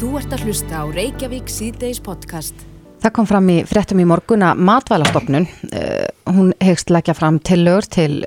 [0.00, 2.62] Þú ert að hlusta á Reykjavík síðdeis podcast.
[3.04, 7.84] Það kom fram í fréttum í morgun að matvælastofnun, uh, hún hegst leggja fram tillögur
[7.84, 8.24] til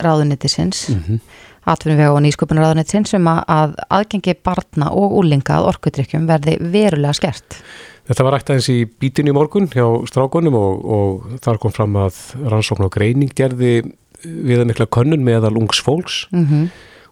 [0.00, 1.18] ráðunitisins, mm -hmm.
[1.68, 7.60] atvinnuvega og nýsköpunarráðunitisins um að aðgengi barna og úlinga að orkudrykkjum verði verulega skert.
[8.08, 11.96] Þetta var rætt aðeins í bítinu í morgun hjá strákonum og, og þar kom fram
[11.96, 12.16] að
[12.48, 13.92] rannsókn og greining gerði
[14.24, 16.68] við að mikla könnun meðal ungs fólks mm -hmm.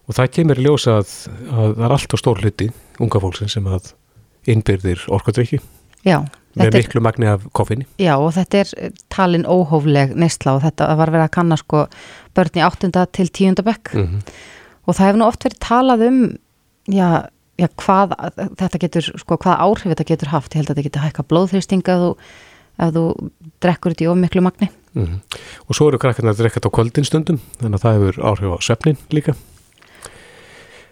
[0.07, 3.49] og það kemur í ljósa að, að það er allt á stór hluti unga fólksin
[3.49, 3.93] sem að
[4.49, 5.61] innbyrðir orkudrykki.
[6.07, 6.23] Já.
[6.57, 7.85] Með miklu magni af koffinni.
[8.01, 11.83] Já og þetta er talin óhófleg neistla og þetta var verið að kanna sko
[12.37, 12.89] börn í 8.
[13.15, 13.63] til 10.
[13.63, 14.21] bekk mm -hmm.
[14.85, 16.19] og það hefur nú oft verið talað um
[16.87, 18.15] já, já hvað
[18.57, 21.95] þetta getur, sko hvað áhrif þetta getur haft, ég held að þetta getur hækka blóðþrýstinga
[21.95, 22.11] ef þú,
[22.79, 23.05] ef þú
[23.61, 24.69] drekkur þetta í ómiklu magni.
[24.93, 25.19] Mm -hmm.
[25.69, 28.57] Og svo eru krakkarna að drekka þetta á kvöldinstundum þannig að það hefur áhrif á
[28.59, 29.35] söfnin líka.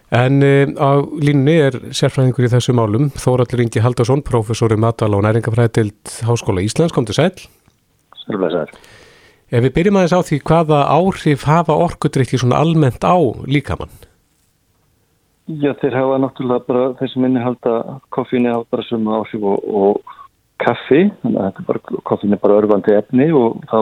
[0.08, 5.18] En uh, á línni er sérfræðingur í þessu málum, Þóraldur Ingi Haldarsson, professor í matala
[5.18, 7.34] og næringafræðild Háskóla Íslands, kom til sæl.
[8.24, 8.72] Sælvæsar.
[9.52, 13.16] Ef við byrjum aðeins á því hvaða áhrif hafa orkudrykki svona almennt á
[13.48, 13.92] líkamann?
[15.48, 20.16] Já, þeir hafa náttúrulega bara, þessi minni halda, koffíni hafa bara svona áhrif og, og
[20.64, 23.78] kaffi, þannig að bara, koffíni er bara örfandi efni og þá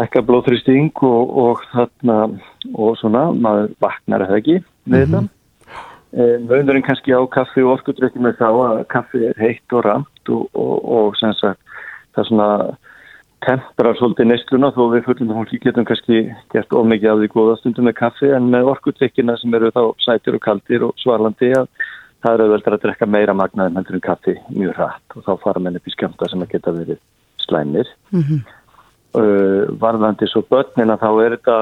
[0.00, 2.20] hækka blóðþrýsting og, og þarna
[2.74, 5.28] og svona, maður vaknar eða ekki með mm -hmm.
[5.28, 5.38] þetta.
[6.48, 10.48] Möndurinn kannski á kaffi og orkudrykki með þá að kaffi er heitt og ramt og,
[10.52, 11.60] og, og sagt
[12.14, 12.76] það svona
[13.46, 16.20] temprar svolítið neistluna þó við fullum fólki getum kannski
[16.52, 20.36] gert ómikið af því góða stundum með kaffi en með orkudrykkina sem eru þá sætir
[20.38, 21.66] og kaldir og svarlandi að
[22.22, 25.62] það eru auðvitað að drekka meira magnaðin heldur en kaffi mjög rætt og þá fara
[25.64, 27.00] menn upp í skjömta sem að geta verið
[27.42, 27.88] slæmir.
[28.12, 28.42] Mm -hmm.
[29.18, 31.56] uh, varðandi svo börnina þá er þetta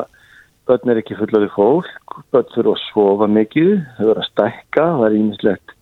[0.71, 5.07] börn er ekki fullaði fólk, börn fyrir að sofa mikið, þau verður að stækka, það
[5.09, 5.77] er ímislegt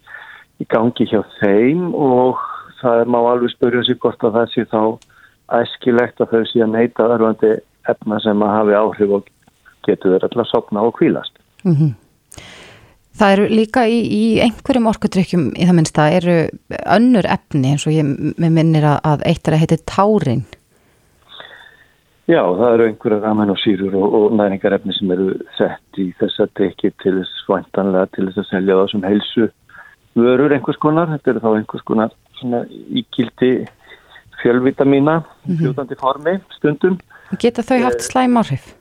[0.59, 2.41] í gangi hjá þeim og
[2.81, 4.83] það er má alveg spyrja sig hvort að það sé þá
[5.59, 7.55] æskilegt að þau sé að neyta örfandi
[7.89, 9.33] efna sem að hafi áhrif og
[9.87, 11.35] getur þeir alltaf sopna og kvílast.
[11.65, 11.93] Mm -hmm.
[13.19, 16.37] Það eru líka í, í einhverjum orkudrykkjum í það minnst það eru
[16.97, 18.05] önnur efni eins og ég
[18.39, 20.45] minnir að eitt er að heiti tárin.
[22.29, 26.91] Já, það eru einhverja ramenosýrur og, og næringarefni sem eru sett í þess að tekja
[27.01, 29.47] til þess svantanlega til þess að selja það sem heilsu
[30.19, 31.09] vörur einhvers konar.
[31.15, 32.61] Þetta eru þá einhvers konar svona
[33.01, 33.53] íkildi
[34.43, 35.59] fjölvitamína, mm -hmm.
[35.63, 36.99] fljóðandi formi stundum.
[37.41, 38.75] Geta þau haft slæm áhrif?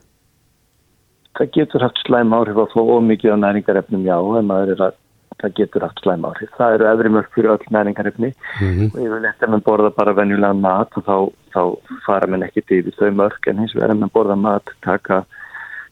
[1.38, 4.94] Það getur haft slæm áhrif að fá ómikið á næringarefnum, já, en maður er að
[5.42, 6.50] það getur haft slæm áhrif.
[6.58, 8.90] Það eru öðri mörg fyrir öll næringarefni mm -hmm.
[8.94, 11.16] og ég vil eftir að mann borða bara venjulega mat og þá,
[11.54, 11.62] þá
[12.06, 15.24] fara mann ekki til þau mörg en hins vegar en mann borða mat, taka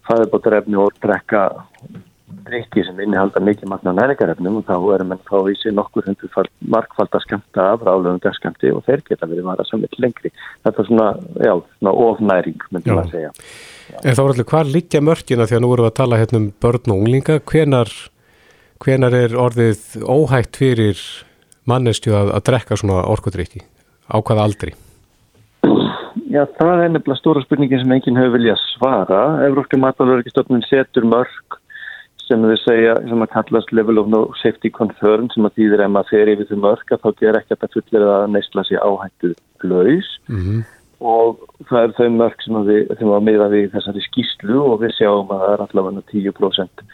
[0.08, 1.50] fæðubótarefni og drekka
[2.46, 6.48] drikki sem innihalda mikið magna næringarefnum og þá erum mann þá í sig nokkur hundur
[6.74, 10.32] markfald að skemta af ráðlegum gaskamti og þeir geta verið vara sem er lengri.
[10.66, 11.08] Þetta er svona,
[11.42, 13.30] já, svona ofnæring, myndi maður að segja.
[13.86, 13.98] Já.
[14.02, 16.42] En þá er allir, hvað liggja mörgina því að nú erum við að tala hérna
[16.42, 17.94] um börn og unglinga, hvenar
[18.82, 21.00] hvenar er orðið óhægt fyrir
[21.66, 23.62] mannestju að, að drekka svona orkudrykki?
[24.06, 24.74] Á hvaða aldri?
[26.30, 29.22] Já, það er nefnilega stóra spurningin sem enginn hefur viljað svara.
[29.46, 31.58] Európski matalverkistofnun setur mörg
[32.26, 35.92] sem við segja, sem að kallast level of no safety concern sem að þýðir ef
[35.94, 38.82] maður fer yfir því mörg að þá ger ekki að það fullir að neysla sér
[38.82, 39.30] áhættu
[39.62, 40.64] laus mm -hmm.
[41.12, 44.80] og það er þau mörg sem að við, þeim að miða við þessari skýslu og
[44.82, 46.84] við sjáum að það er allavega 10%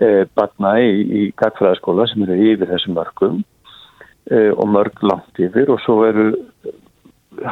[0.00, 3.38] e, batna í, í gagfræðaskóla sem eru yfir þessum mörgum
[4.30, 6.30] e, og mörg langt yfir og svo eru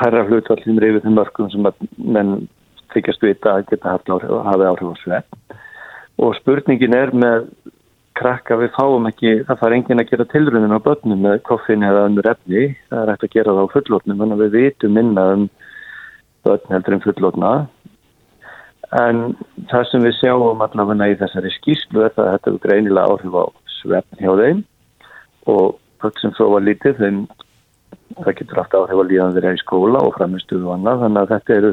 [0.03, 2.34] hæra hlutallin yfir þessum mörgum sem menn
[2.94, 5.54] þykjast vita að geta áhrif, hafi áhrif á svepp
[6.25, 7.49] og spurningin er með
[8.15, 12.04] krakka við fáum ekki, það far engin að gera tilröndin á börnum með koffin eða
[12.09, 15.25] önnur efni, það er eftir að gera það á fullotnum þannig að við vitum minna
[15.34, 15.49] um
[16.47, 17.53] börn heldur en fullotna
[18.94, 19.22] En
[19.71, 23.34] það sem við sjáum allavega í þessari skýrslu er það að þetta er greinilega áhrif
[23.34, 23.44] á
[23.81, 24.60] svefn hjá þeim
[25.50, 25.65] og
[26.03, 27.24] það sem svo var lítið þeim
[28.21, 31.33] það getur haft áhrif að líðan þeirra í skóla og framistuðu og annað þannig að
[31.34, 31.72] þetta eru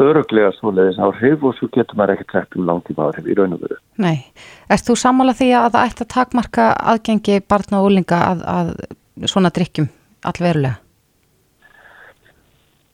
[0.00, 3.64] öruglega svoleiðis áhrif og svo getur maður ekki trekt um langtíma áhrif í raun og
[3.64, 3.78] veru.
[4.02, 4.26] Nei,
[4.70, 9.30] erst þú sammála því að það ætti að takmarka aðgengi barna og úlinga að, að
[9.30, 9.88] svona drikkjum
[10.30, 10.76] allverulega?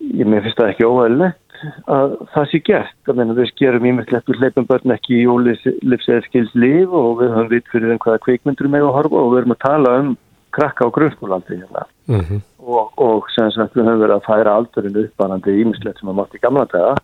[0.06, 1.45] Ég með finnst það ekki óæðilegt
[1.90, 2.96] að það sé gert.
[3.10, 7.72] Að við skerum ímyndilegt við hleypum börn ekki í ólifsæðskils líf og við höfum vitt
[7.72, 10.10] fyrir einhverja kveikmyndur með að horfa og við erum að tala um
[10.56, 11.86] krakka á grunnskólandi hérna.
[12.06, 12.40] mm -hmm.
[12.58, 16.42] og, og sem sagt við höfum verið að færa aldurinn uppannandi ímyndilegt sem að mátti
[16.42, 16.94] gamla tega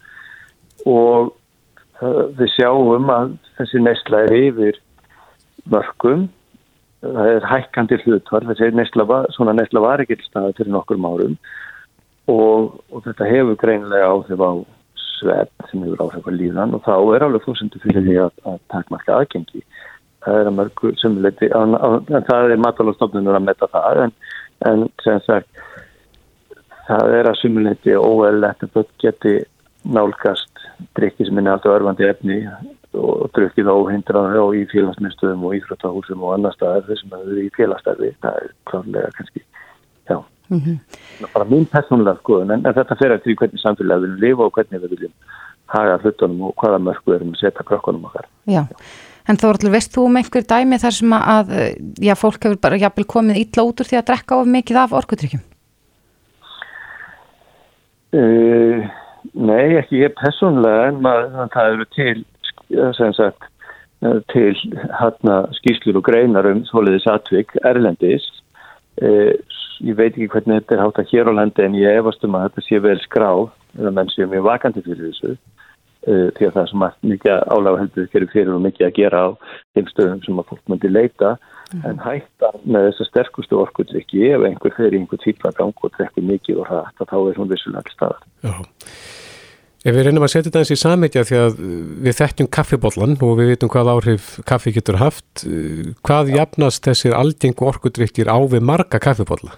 [0.87, 1.33] og
[2.03, 4.79] uh, við sjáum að þessi neistla er yfir
[5.71, 6.29] mörgum
[7.03, 11.01] það er hækkandi hlutvar, þessi nesla var, svona nesla var ekki til staði fyrir nokkur
[11.03, 11.37] árum
[12.31, 14.53] og, og þetta hefur greinilega áhrif á
[15.03, 18.61] svepp sem hefur áhrif á líðan og þá er alveg fórsendu fyrir því að, að
[18.75, 19.65] takmarka aðgengi.
[20.23, 21.75] Það er að mörgu sem leiti, en
[22.29, 24.13] það er matalastofnunur að metta það en,
[24.71, 25.63] en sem sagt
[26.87, 29.35] það er að sumuleiti óeðlegt að börn geti
[29.83, 30.63] nálgast
[30.97, 32.39] drikki sem er alltaf örfandi efni
[32.99, 37.45] og drukkið óhindraði og í félagsmyndstöðum og íþróttahúsum og annar staðar þessum að það eru
[37.45, 39.43] í félagsstæði það er klárlega kannski
[40.11, 40.17] já,
[40.49, 41.29] mm -hmm.
[41.35, 44.45] bara mín personlega skoðun en, en þetta fer eftir í hvernig samfélag við viljum lifa
[44.47, 45.15] og hvernig við viljum
[45.67, 48.27] haga hlutunum og hvaða mörgu erum að setja krokkunum okkar.
[48.47, 48.67] Já,
[49.29, 51.47] en þú orður, veist þú um einhver dæmi þar sem að
[52.01, 54.93] já, fólk hefur bara jafnvel komið ítla út úr því að drekka of mikið af
[54.93, 55.45] orkudrykkjum?
[58.13, 58.91] Uh,
[59.33, 62.25] Nei, ekki ég personlega en maður, það eru til
[62.99, 63.49] sem sagt
[64.33, 64.55] til
[64.99, 68.25] hérna skýslur og greinar um soliðis atvik Erlendis.
[69.01, 69.39] Eh,
[69.83, 72.37] ég veit ekki hvernig þetta er hátt að hér á landi en ég efast um
[72.39, 73.49] að þetta sé vel skráð
[73.79, 77.81] eða menn sé mjög vakandi fyrir þessu eh, því að það er svo mikið álæg
[77.81, 79.29] heldur fyrir fyrir og mikið að gera á
[79.75, 81.87] þeim stöðum sem að fólk myndi leita mm.
[81.89, 86.71] en hætta með þessa sterkustu orkudrykki ef einhver í einhver tíklagang og drekkur mikið og
[86.71, 88.55] hrætt þá er svona vissulega ekki staðar Já
[89.83, 91.57] Ef við reynum að setja þetta eins í sammeitja því að
[92.07, 95.43] við þekkjum kaffibóllan og við veitum hvað áhrif kaffi getur haft,
[96.07, 99.57] hvað jafnast þessir aldjengu orkudrykkir á við marga kaffibólla?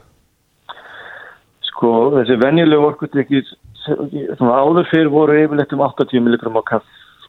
[1.74, 3.48] Sko, þessi venjulegu orkudrykkir,
[4.38, 6.78] áður fyrir voru yfirleitt um 80 mg á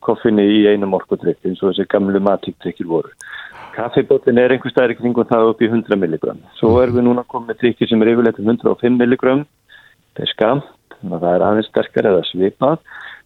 [0.06, 3.09] kaffinni í einum orkudrykk eins og þessi gamlu matíktrykkir voru.
[3.74, 6.36] Kaffibóllin er einhver staðir kringum það upp í 100 mg.
[6.59, 9.42] Svo erum við núna komið trykkir sem er yfirleitt um 105 mg,
[10.13, 10.69] það er skamt
[11.00, 12.77] þannig að það er aðeins sterkar eða svipað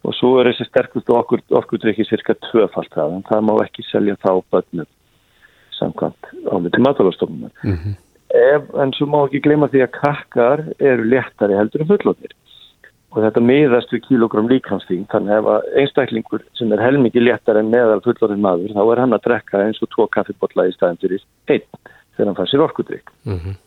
[0.07, 1.11] og svo er þessi sterkust
[1.59, 4.89] orkudrykki cirka tvöfalt það en það má ekki selja þá bönnum
[5.79, 7.97] samkvæmt ámyndi matalastofnum mm -hmm.
[8.29, 12.35] En svo má ekki gleyma því að kakkar eru léttari heldur en fullóðir
[13.09, 17.71] og þetta miðast við kilogram líkansþýng þannig að ef einstaklingur sem er helmikið léttar en
[17.73, 21.25] meðal fullóðin maður þá er hann að drekka eins og tvo kaffibotla í staðin fyrir
[21.49, 21.65] einn
[22.13, 23.11] þegar hann fær sér orkudrykk.
[23.25, 23.57] Mm -hmm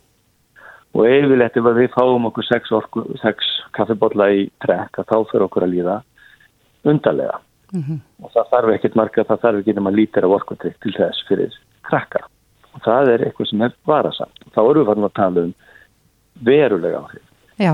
[0.93, 5.47] og yfirleitt ef við fáum okkur sex, orku, sex kaffibotla í trekk að þá fyrir
[5.47, 5.97] okkur að líða
[6.85, 7.39] undarlega.
[7.73, 8.01] Mm -hmm.
[8.21, 11.55] og það þarf ekkert marga, það þarf ekki nema lítir af orkundrykk til þess fyrir
[11.89, 12.27] krakkar
[12.73, 15.53] og það er eitthvað sem er varasamt þá eru við farin að tala um
[16.49, 17.27] verulega áhrif
[17.61, 17.73] Já.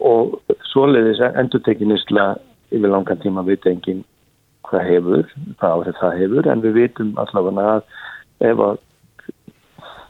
[0.00, 0.38] og
[0.72, 2.32] svoleiðis endurtekinnistla
[2.72, 4.04] yfir langan tíma veit engin
[4.68, 5.26] hvað hefur,
[5.60, 7.82] hvað áhrif það hefur en við vitum allavega að
[8.52, 8.80] ef að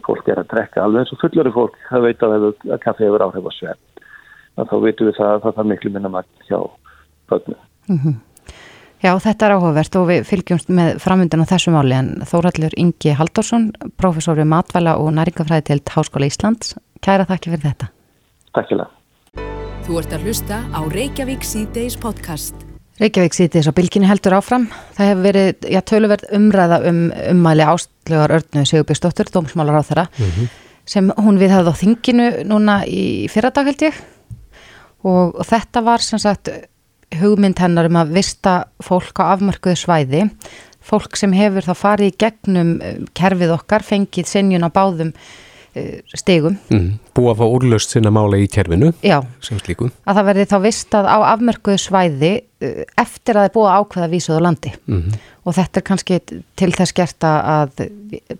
[0.06, 3.26] fólk er að drekka alveg eins og fullari fólk það veit að, að kaffi hefur
[3.26, 3.88] áhrif á svefn
[4.68, 6.58] þá veitum við það að það er miklu minna magt hjá
[7.30, 7.58] bögnum
[7.88, 8.16] mm -hmm.
[9.02, 13.16] Já, þetta er áhugavert og við fylgjumst með framöndan á þessu máli en Þóraldur Ingi
[13.18, 17.88] Halldórsson professor við matvæla og næringafræði til Háskóla Íslands, kæra þakki fyrir þetta.
[18.54, 18.94] Takk fyrir.
[19.82, 22.54] Þú ert að hlusta á Reykjavík C-Days podcast.
[23.02, 24.70] Reykjavík sýtis á bylginni heldur áfram.
[24.94, 30.30] Það hefur verið, já, töluverð umræða um ummæli ástlegar örnu Sigurbjörnsdóttur, dómsmálar á þeirra, mm
[30.30, 30.58] -hmm.
[30.86, 33.94] sem hún við hafði á þinginu núna í fyrradag held ég.
[35.02, 36.54] Og, og þetta var sem sagt
[37.20, 40.26] hugmynd hennar um að vista fólk á afmörkuðu svæði,
[40.82, 45.12] fólk sem hefur þá farið í gegnum eh, kerfið okkar, fengið senjun á báðum
[45.72, 46.58] Eh, stegum.
[46.68, 49.22] Mm, búið að fá úrlöst sinna mála í kerfinu Já.
[49.24, 53.78] Að það verði þá vistað á afmörkuðu svæði eh, eftir að það er búið að
[53.80, 55.22] ákveða vísuðu landi mm -hmm.
[55.48, 56.18] og þetta er kannski
[56.60, 57.88] til þess gert að,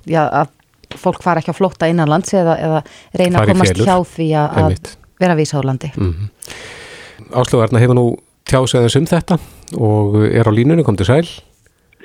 [0.04, 0.52] já, að
[1.00, 2.82] fólk fara ekki að flóta innan lands eða, eða
[3.16, 4.92] reyna að komast hjá því að Einmitt.
[5.24, 5.92] vera vísuðu landi.
[5.96, 6.28] Mm -hmm.
[7.32, 8.06] Áslögarna hefur nú
[8.52, 9.40] tjásaðins um þetta
[9.80, 11.24] og er á línunum, kom til sæl.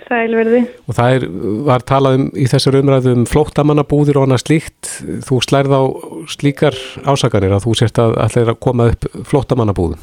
[0.07, 0.61] Sælverði.
[0.87, 1.25] Og það er,
[1.67, 4.91] var talað um í þessar umræðum um flóttamannabúðir og annað slíkt.
[5.27, 5.83] Þú slærð á
[6.31, 9.99] slíkar ásakanir að þú sért að allir að koma upp flóttamannabúðum.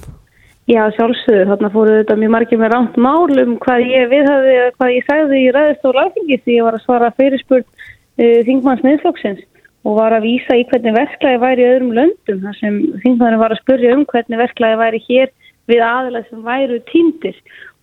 [0.69, 1.49] Já, sjálfsögur.
[1.51, 5.41] Þarna fóruð þetta mjög margir með rámt mál um hvað ég viðhafði, hvað ég sagði
[5.41, 9.43] í ræðistóru alþingi því ég var að svara fyrirspurt uh, Þingmanns miðflokksins
[9.85, 12.41] og var að vísa í hvernig verklæði væri í öðrum löndum.
[12.47, 15.33] þar sem Þingmannin var að spurja um hvernig verklæði væri hér
[15.71, 17.38] við aðalega sem væru týndir.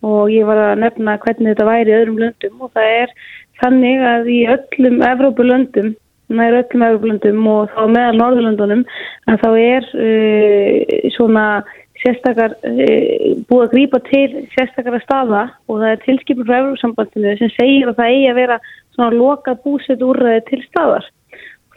[0.05, 2.55] Og ég var að nefna hvernig þetta væri í öðrum löndum.
[2.65, 3.13] Og það er
[3.61, 5.91] þannig að í öllum Evrópulöndum,
[6.31, 8.83] nær öllum Evrópulöndum og þá meðal Norðurlöndunum
[9.29, 11.45] að þá er uh, svona
[12.01, 15.47] sérstakar uh, búið að grýpa til sérstakara staða.
[15.69, 18.61] Og það er tilskipur frá Evrópsambandinu sem segir að það eigi að vera
[18.95, 21.11] svona loka búset úrræði til staðar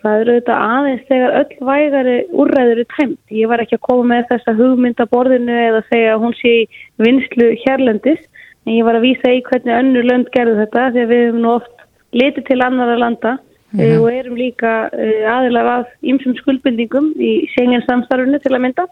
[0.04, 3.20] það eru auðvitað aðeins þegar öll vægari úrræður er tæmt.
[3.32, 6.66] Ég var ekki að koma með þessa hugmyndaborðinu eða segja að hún sé í
[7.04, 8.20] vinslu hérlendis
[8.64, 11.40] en ég var að vísa í hvernig önnur lönd gerðu þetta því að við hefum
[11.44, 13.32] nú oft litið til annara landa
[13.74, 13.96] mm.
[13.98, 14.74] og erum líka
[15.34, 18.86] aðilar að ýmsum skuldbindingum í Schengen samstarfunu til að mynda.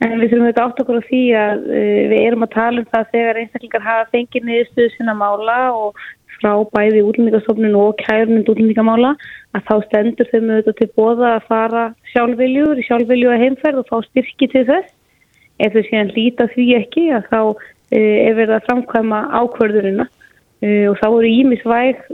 [0.00, 2.88] En við þurfum auðvitað átt okkur á því að uh, við erum að tala um
[2.88, 6.06] það þegar einstaklingar hafa fengið niðurstöðu sinna mála og
[6.40, 9.12] frá bæði útlendingastofnun og kærnund útlendingamála
[9.56, 13.96] að þá stendur þeim auðvitað til bóða að fara sjálfviljur sjálfvilju að heimferð og fá
[14.06, 14.94] styrki til þess.
[15.60, 17.58] Ef þau séðan líta því ekki að þá uh,
[17.98, 22.04] er verið að framkvæma ákvörðurina uh, og þá eru ímisvæg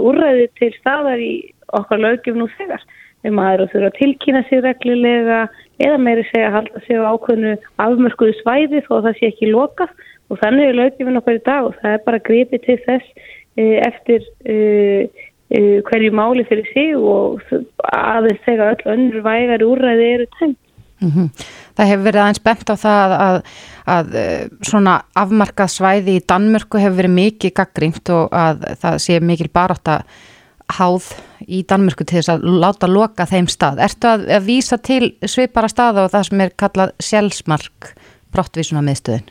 [0.00, 1.32] úrræði til staðar í
[1.76, 2.82] okkar lögjum nú þegar.
[3.26, 5.38] Að það þurfa að tilkýna sig reglulega
[5.82, 9.50] eða meiri segja að halda sig á ákveðinu afmörkuðu svæði þó að það sé ekki
[9.50, 9.90] lokað.
[10.28, 13.64] Og þannig er lögjuminn okkur í dag og það er bara gripið til þess e,
[13.86, 17.40] eftir e, e, hverju máli fyrir sig og
[17.92, 20.58] aðeins segja öll önnur vægar úrræði eru tengt.
[21.00, 21.28] Mm -hmm.
[21.76, 23.36] Það hefur verið aðeins bent á það að,
[23.86, 29.20] að, að svona afmarkað svæði í Danmörku hefur verið mikið gaggrímt og að það sé
[29.20, 30.02] mikil barátt að
[30.68, 31.06] háð
[31.48, 33.80] í Danmörku til þess að láta loka þeim stað.
[33.86, 37.92] Ertu að, að vísa til svipara staða og það sem er kallað sjálfsmark
[38.34, 39.30] brottvísuna meðstöðin?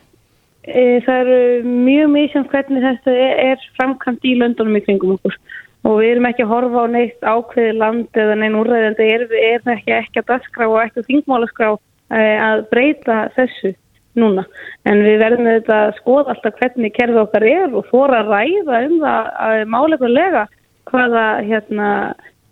[0.68, 3.12] E, það eru mjög mjög sem hvernig þetta
[3.52, 5.38] er, framkvæmt í löndunum í kringum okkur
[5.88, 9.62] og við erum ekki að horfa á neitt ákveði land eða neina úrræðandi er, er
[9.64, 13.74] það ekki ekki að dasgrá og ekki að þingmálaskrá e, að breyta þessu
[14.18, 14.44] núna.
[14.90, 18.82] En við verðum þetta að skoða alltaf hvernig kerfið okkar er og þóra að ræða
[18.88, 20.44] um það að málegulega
[20.88, 21.90] hvaða hérna,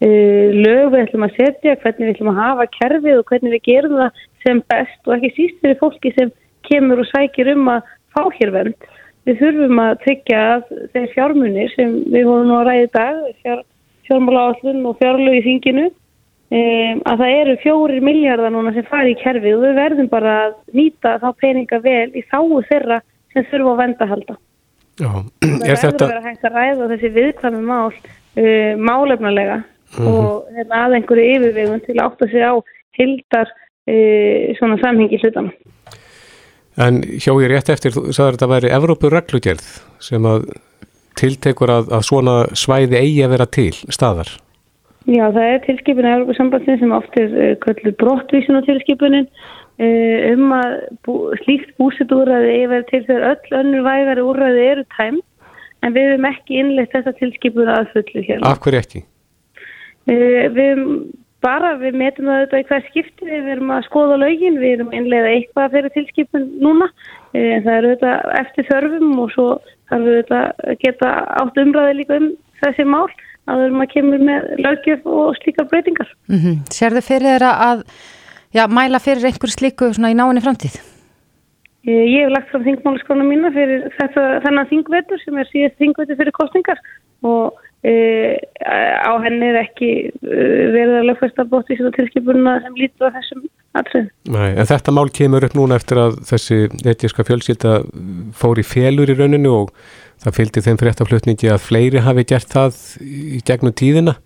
[0.04, 3.63] uh, lög við ætlum að setja, hvernig við ætlum að hafa kerfið og hvernig við
[3.70, 6.34] gerum það sem best og ekki síst fyrir fólki sem
[6.68, 8.89] kemur og sækir um að fá hér vend.
[9.25, 13.62] Við þurfum að tryggja að þeir fjármunir sem við vorum nú að ræði dag, fjár,
[14.05, 19.20] fjármálaállun og fjárlög í þinginu, um, að það eru fjórir miljardar núna sem fari í
[19.24, 23.01] kerfið og við verðum bara að nýta þá peninga vel í þáu þeirra
[23.34, 24.38] sem þurfa að venda halda.
[24.96, 25.10] Já,
[25.41, 26.05] það verður þetta...
[26.05, 29.65] að vera hægt að ræða þessi viðkvæmi mál uh, málefnulega mm
[29.98, 30.08] -hmm.
[30.13, 32.53] og hérna, að einhverju yfirvegun til að átta sig á
[33.00, 33.48] hildar
[33.89, 35.51] uh, svona samhengi hlutana.
[36.82, 39.67] En hjá ég rétt eftir, þú sagður að þetta væri Evrópu reglugjörð
[40.03, 40.50] sem að
[41.15, 44.32] tiltekur að, að svona svæði eigi að vera til staðar.
[45.05, 49.29] Já, það er tilskipin Evrópu sambandin sem oft er uh, kallur brottvísun á tilskipunin
[49.75, 51.13] um að bú,
[51.44, 55.25] slíkt búsitúræði yfir til þegar öll önnur vægari úræði eru tæmt
[55.84, 58.53] en við hefum ekki innleitt þessa tilskipur að fullu hérna.
[58.53, 59.01] Af hverju ekki?
[60.08, 60.84] Uh, við
[61.46, 64.96] bara, við metum það auðvitað í hver skipti, við erum að skoða lögin, við erum
[64.98, 69.48] innleiða eitthvað fyrir tilskipun núna, uh, það eru auðvitað eftir þörfum og svo
[69.92, 72.28] þarf við auðvitað að geta átt umræði líka um
[72.64, 73.08] þessi mál
[73.46, 76.10] að við erum að kemur með lögjöf og slíkar breytingar.
[76.32, 76.58] Mm -hmm.
[76.74, 77.86] Sér þið fyrir þeirra að
[78.56, 80.95] já, mæla fyrir einhver slíku í náinni framtíð?
[81.86, 86.18] Eh, ég hef lagt fram þingmálaskrána mína fyrir þetta, þennan þingvetur sem er síðast þingvetur
[86.18, 86.80] fyrir kostningar
[87.25, 87.94] og e,
[89.06, 93.15] á henni er ekki eh, verið að lögfesta bótt í svona tilskipununa sem lítur á
[93.20, 93.44] þessum
[93.77, 94.10] aðtrið.
[94.34, 97.77] Nei, en þetta mál kemur upp núna eftir að þessi etiska fjölsýta
[98.34, 99.72] fór í félur í rauninu og
[100.25, 104.18] það fylgdi þeim fréttaflutningi að fleiri hafi gert það í gegnum tíðina.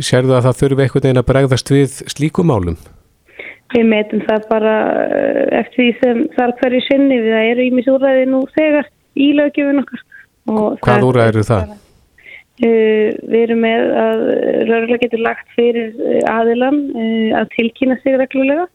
[0.00, 2.80] Serðu að það þurfi einhvern veginn að bregðast við slíkumálum?
[3.72, 7.88] Við metum það bara eh, eftir því sem þarf hverju sinni við að eru ímis
[7.88, 10.04] úræði nú þegar í lögjöfun okkar.
[10.82, 11.72] Hvað úræði eru það?
[12.62, 14.20] Uh, við erum með að
[14.68, 16.78] rörlega getur lagt fyrir eh, aðilan
[17.38, 18.68] að tilkýna sig reglulega,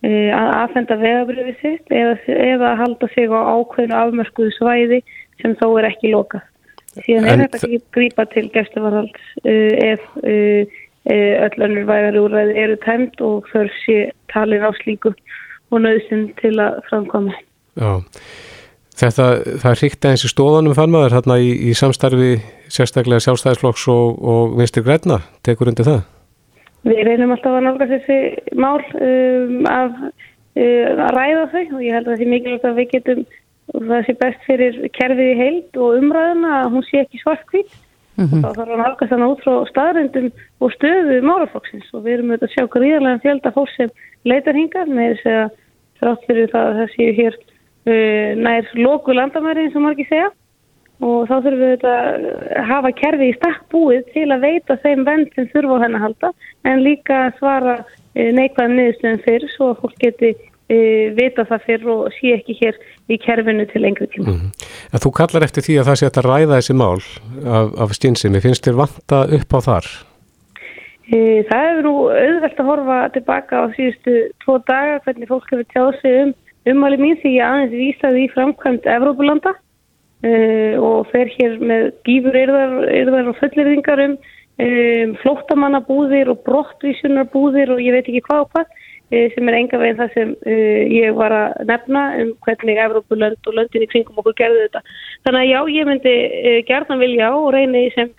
[0.00, 5.00] að aðfenda vegabriði sitt eða, eða að halda sig á ákveðinu afmörskuðu svæði
[5.42, 6.46] sem þó er ekki lokað.
[7.04, 10.66] Síðan er þetta ekki grípa til gæstuvarhalds ef Eh,
[11.06, 13.98] öll önnur vægari úræði eru tæmt og þörf sé
[14.32, 15.14] talin á slíku
[15.70, 17.34] og nöðsinn til að framkoma.
[17.78, 18.02] Já,
[18.98, 19.26] þetta,
[19.62, 22.36] það er hrikt aðeins í stóðanum fann maður hérna í, í samstarfi
[22.72, 26.00] sérstaklega sjálfstæðisflokks og, og vinstir græna, tekur undir það?
[26.88, 28.18] Við reynum alltaf að nálga þessi
[28.56, 29.98] mál um, af,
[30.56, 33.26] um, að ræða þau og ég held að það sé mikilvægt að við getum
[33.74, 37.76] og það sé best fyrir kerfið í heild og umræðuna að hún sé ekki svartkvít
[38.18, 38.42] Mm -hmm.
[38.42, 41.88] Þá þarf hann að halka þannig út frá staðröndum og stöðu málaflokksins.
[41.94, 43.90] Og við erum auðvitað að sjá gríðarlega fjölda fólk sem
[44.24, 45.50] leitar hingar með þess að
[46.00, 50.30] þrátt fyrir það að það séu hér uh, nær loku landamæri eins og margir segja.
[50.98, 52.26] Og þá þurfum við að
[52.66, 56.04] hafa kerfi í stakk búið til að veita þeim vend sem þurfa á henn að
[56.06, 56.32] halda
[56.64, 60.34] en líka svara uh, neikvæðan niðurstöðum fyrir svo að fólk geti
[60.68, 64.34] vita það fyrir og sé ekki hér í kerfinu til lengri tíma.
[64.34, 64.50] Mm.
[64.92, 68.42] En þú kallar eftir því að það sé að ræða þessi mál af, af stýnsimi.
[68.44, 69.88] Finnst þér vanta upp á þar?
[71.08, 75.70] E, það hefur nú auðvelt að horfa tilbaka á síðustu tvo daga hvernig fólk hefur
[75.72, 76.34] tjáð sig um
[76.68, 79.54] umhali mín því ég aðeins vísaði í framkvæmt Evrópulanda
[80.20, 80.32] e,
[80.76, 84.18] og fer hér með gífur yrðar, yrðar og fullirðingar um
[84.58, 89.98] um, flóttamannabúðir og brottvísunarbúðir og ég veit ekki hvað og hvað sem er enga veginn
[89.98, 94.36] það sem uh, ég var að nefna um hvernig Evrópulönd og löndin í kringum okkur
[94.36, 94.82] gerðu þetta.
[95.26, 98.12] Þannig að já, ég myndi uh, gerðan vilja og reyni sem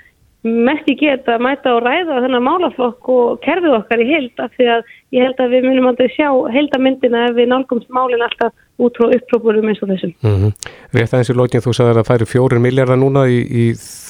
[0.44, 4.54] mest ég get að mæta og ræða þennan málaflokk og kerfið okkar í heild af
[4.56, 8.54] því að ég held að við munum aldrei sjá heildamyndina ef við nálgumst málinn alltaf
[8.80, 10.14] út frá upprópurum eins og þessum.
[10.24, 10.54] Mm -hmm.
[10.96, 13.66] Rétt aðeins í lókin þú sagði að það færi fjórir miljardar núna í, í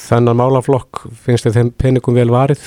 [0.10, 2.62] þennan málaflokk, finnst þið þeim peningum vel varið?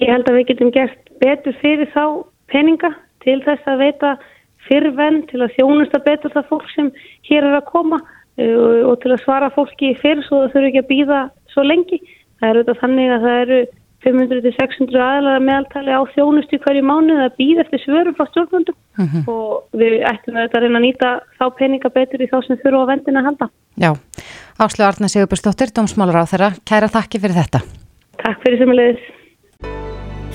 [0.00, 2.04] Ég held að við getum gert betur fyrir þá
[2.52, 2.92] peninga
[3.24, 4.16] til þess að veita
[4.68, 6.90] fyrrvenn til að þjónusta betur það fólk sem
[7.28, 10.82] hér er að koma uh, og til að svara fólki fyrr svo það þurfi ekki
[10.82, 12.02] að býða svo lengi.
[12.40, 13.62] Það er auðvitað þannig að það eru
[14.02, 19.22] 500-600 aðalara meðaltali á þjónustu hverju mánu að býða eftir svöru frá stjórnvöndum mm -hmm.
[19.30, 22.82] og við ættum auðvitað að reyna að nýta þá peninga betur í þá sem þurfa
[22.82, 23.48] á vendina að halda.
[23.78, 23.90] Já,
[24.58, 27.62] Áslu Arna Sigurbjörnsdóttir, dómsmálur á þeirra, kæra þakki fyrir þetta.
[28.22, 29.21] Takk fyrir semulegis.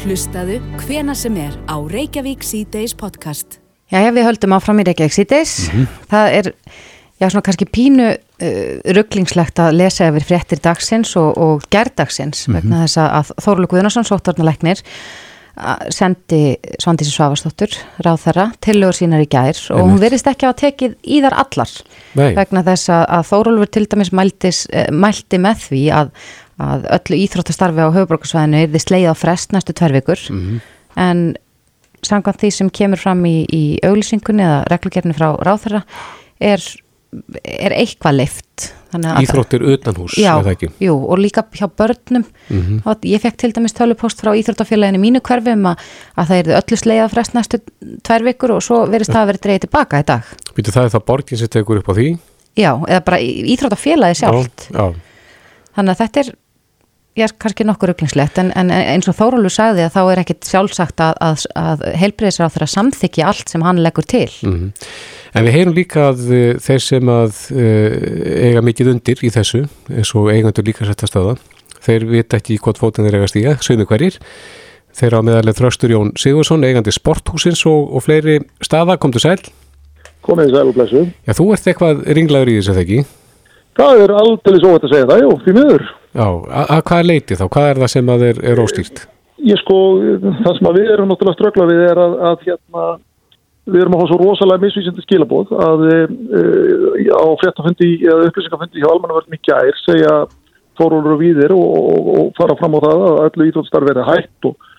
[0.04, 3.58] Hlustaðu hvena sem er á Reykjavík C-Days podcast.
[3.90, 5.54] Já, já, við höldum áfram í Reykjavík C-Days.
[5.68, 5.88] Mm -hmm.
[6.12, 6.52] Það er
[7.20, 12.54] já, svona kannski pínu uh, rugglingslegt að lesa yfir fréttir dagsins og, og gerdagsins mm
[12.54, 12.62] -hmm.
[12.62, 14.84] vegna þess að Þorlu Guðnarsson, sóttornalegnir,
[15.90, 17.74] sendi Svandísi Svavastóttur
[18.06, 21.72] ráð þeirra tillögur sínar í gær og hún verist ekki að tekið í þar allar
[22.14, 22.36] Nei.
[22.38, 26.12] vegna þess að, að Þórólfur til dæmis mæltis, eh, mælti með því að,
[26.58, 30.60] að öllu íþróttastarfi á höfubrókarsvæðinu er þið sleið á frest næstu tverrvikur mm -hmm.
[30.96, 31.36] en
[32.06, 35.84] samkvæmt því sem kemur fram í, í auglýsingunni eða reglugjörni frá ráð þeirra
[36.40, 36.62] er
[37.44, 40.70] er eitthvað leift Íþróttir utanhús, já, eða ekki?
[40.82, 42.96] Jú, og líka hjá börnum mm -hmm.
[43.04, 45.78] ég fekk til dæmis tölupost frá Íþróttafélaginu mínu hverfum að,
[46.16, 47.60] að það er öllu sleiða frest næstu
[48.04, 50.24] tvær vikur og svo verist það að vera dreyið tilbaka í dag
[50.56, 52.18] Býtu það er það borgin sem tekur upp á því?
[52.56, 54.96] Já, eða bara Íþróttafélagi sjálft já, já.
[55.76, 56.34] Þannig að þetta er
[57.18, 61.04] já, kannski nokkur auklingslegt en, en eins og Þórólu sagði að þá er ekkit sjálfsagt
[61.04, 64.92] að, að, að heilbreyðisra á þeirra samþykja allt sem hann leggur til mm -hmm.
[65.38, 67.98] En við heyrum líka að uh, þeir sem að uh,
[68.48, 71.36] eiga mikið undir í þessu, eins og eigandur líka setta staða,
[71.84, 74.18] þeir vita ekki hvort fótinn þeir eiga stíga, sögum hverjir.
[74.98, 79.38] Þeir á meðalið Þröstur Jón Sigursson, eigandi sporthúsins og, og fleiri staða, komdu sæl.
[80.26, 81.04] Komið sæl og blessu.
[81.28, 83.04] Já, þú ert eitthvað ringlaður í þessu, ekki?
[83.78, 85.84] Það er aldrei svo að segja það, já, því miður.
[86.18, 86.28] Já,
[86.66, 87.46] að hvað er leitið þá?
[87.54, 89.04] Hvað er það sem að er, er óstýrt?
[89.46, 89.76] Ég sko,
[90.24, 92.86] það sem við erum náttúrulega ströggla við er að, að hérna,
[93.68, 95.98] við erum að hafa svo rosalega misvísindi skilabóð að e,
[97.14, 100.16] á fréttafundi eða upplýsingafundi hjá almannavörnum í gær segja
[100.80, 104.50] fórólur og víðir og, og, og fara fram á það að öllu íþróttstarf verið hægt
[104.50, 104.72] og,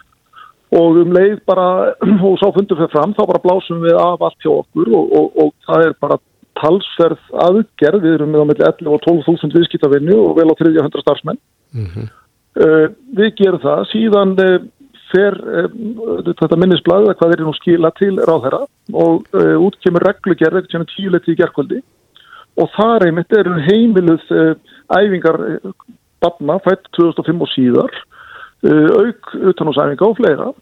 [0.78, 1.68] og um leið bara
[2.26, 5.86] og sá fundur fyrir fram þá bara blásum við af allt hjá okkur og það
[5.86, 6.18] er bara
[6.60, 8.04] talsverð aðgerð.
[8.04, 11.40] Við erum með á melli 11 og 12.000 viðskiptavinni og vel á 300 starfsmenn.
[11.76, 12.08] Mm -hmm.
[12.64, 12.86] uh,
[13.18, 13.84] við gerum það.
[13.92, 14.58] Síðan uh,
[15.12, 15.68] fer uh,
[16.28, 19.24] þetta minnisblad að hvað er nú skila til ráðherra og
[19.64, 21.80] út kemur reglugerð ekki kemur tíuleiti í gerkvöldi
[22.60, 24.24] og þar einmitt eru heimiluð
[24.88, 25.38] æfingar
[26.20, 27.92] barna fætt 2005 og síðar
[28.64, 30.52] auk utanúsæfinga og fleira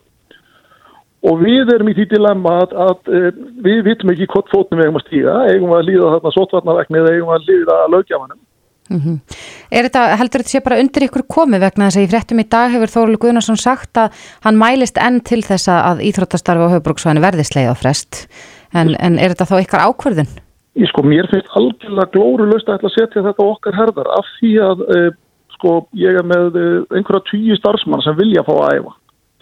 [1.25, 4.89] og við erum í því dilemma að, að, að við vitum ekki hvort fótnum við
[4.89, 8.43] eigum að stíga, eigum að líða þarna sótvarnarvegni eða eigum að líða lögjafanum.
[8.87, 9.37] Mm -hmm.
[9.71, 12.47] Er þetta, heldur þetta sé bara undir ykkur komi vegna þess að í fréttum í
[12.47, 17.25] dag hefur Þóruður Guðnarsson sagt að hann mælist enn til þess að íþróttastarfi á höfbruksvæðinu
[17.25, 18.29] verði sleið á frest,
[18.71, 20.31] en, en er þetta þá ykkar ákverðin?
[20.77, 24.85] Ég sko, mér finnst algjörlega glóru löst að setja þetta okkar herðar af því að
[24.95, 25.11] eh,
[25.57, 28.95] sko, ég er með eh, einhverja tíu starfsmann sem vilja fá að æfa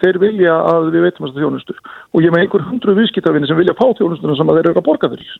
[0.02, 1.74] þeir vilja að við veitum þess að þjónustu
[2.14, 4.88] og ég með einhver hundru viðskiptafinni sem vilja fá þjónustuna sem að þeir eru að
[4.88, 5.34] borga fyrir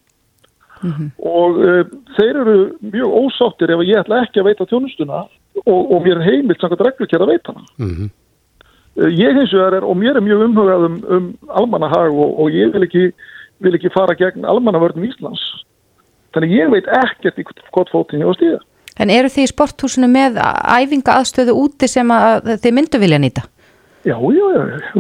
[0.85, 1.09] mm -hmm.
[1.19, 1.85] og uh,
[2.17, 5.23] þeir eru mjög ósáttir ef ég ætla ekki að veita þjónustuna
[5.65, 8.11] og, og mér er heimilt samkvæmt reglukjör að veita hana mm -hmm.
[9.03, 12.41] uh, ég eins og það er og mér er mjög umhugað um, um almannahag og,
[12.41, 13.13] og ég vil ekki,
[13.59, 15.43] vil ekki fara gegn almannavörnum Íslands
[16.35, 18.63] þannig ég veit ekkert í hvort fóttinni á stíða
[18.95, 20.37] En eru þið í sporthúsinu með
[20.79, 23.43] æfinga aðstöðu úti sem að þið myndu vilja nýta?
[24.05, 24.47] Já, já,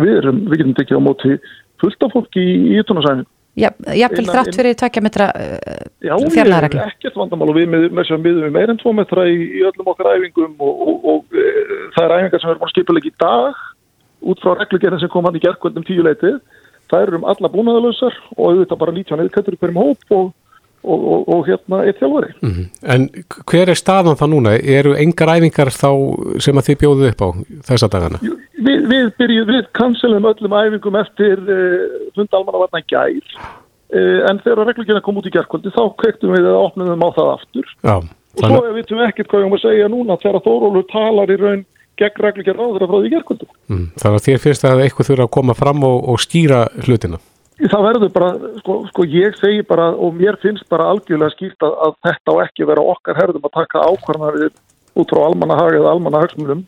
[0.01, 1.38] við, erum, við getum tekið á móti
[1.83, 3.27] fullt af fólki í ítunarsæðinu.
[3.55, 6.81] Já, jáfnvel þrátt fyrir tvekja metra uh, fjarlæðareglu.
[6.81, 9.93] Já, ekkert vandamál og við með, með við með meirinn tvo metra í, í öllum
[9.93, 11.45] okkar æfingum og, og, og e,
[11.95, 13.61] það er æfingar sem búin að skipa í dag
[14.25, 16.40] út frá reglugerðin sem kom hann í gerðkvöldum tíu leitið.
[16.90, 20.33] Það eru um alla búnaðalösar og auðvitað bara 19 eðkvættur hverjum hóp og
[20.85, 22.31] og, og, og hérna eitt þjálfari.
[22.42, 22.66] Mm -hmm.
[22.94, 23.09] En
[23.51, 24.55] hver er staðan þá núna?
[24.79, 25.90] Eru engar æfingar þá
[26.40, 27.29] sem að þið bjóðu upp á
[27.68, 28.18] þessa dagana?
[28.20, 33.25] Við, við byrjuðum, við kanselum öllum æfingum eftir uh, fundalmannavarna gær
[33.94, 37.33] uh, en þegar reglugina kom út í gerðkvöldi þá kvektum við að opnum á það
[37.37, 40.87] aftur Já, og svo við vitum ekkert hvað ég um að segja núna þegar Þórólur
[40.92, 41.64] talar í raun
[42.01, 43.47] gegn reglugjör ráður frá því gerkvöldu.
[43.70, 43.85] Mm.
[44.01, 47.20] Þannig að þér finnst að eitthvað þurfa að koma fram og, og skýra hlutina.
[47.55, 51.75] Það verður bara, sko, sko ég segi bara og mér finnst bara algjörlega skýrt að,
[51.87, 54.49] að þetta á ekki vera okkar herðum að taka ákvarðanar
[54.99, 56.64] út frá almannahag eða almannahagsmunum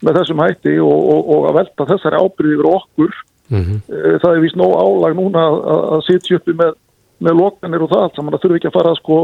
[0.00, 3.18] með þessum hætti og, og, og að velta þessari ábyrði yfir okkur.
[3.50, 3.80] Mm -hmm.
[4.22, 5.58] Það er vist nóg álag núna að,
[5.96, 6.72] að sitja uppi með,
[7.20, 9.18] með lokanir og það allt saman að þurfu ekki að fara að sko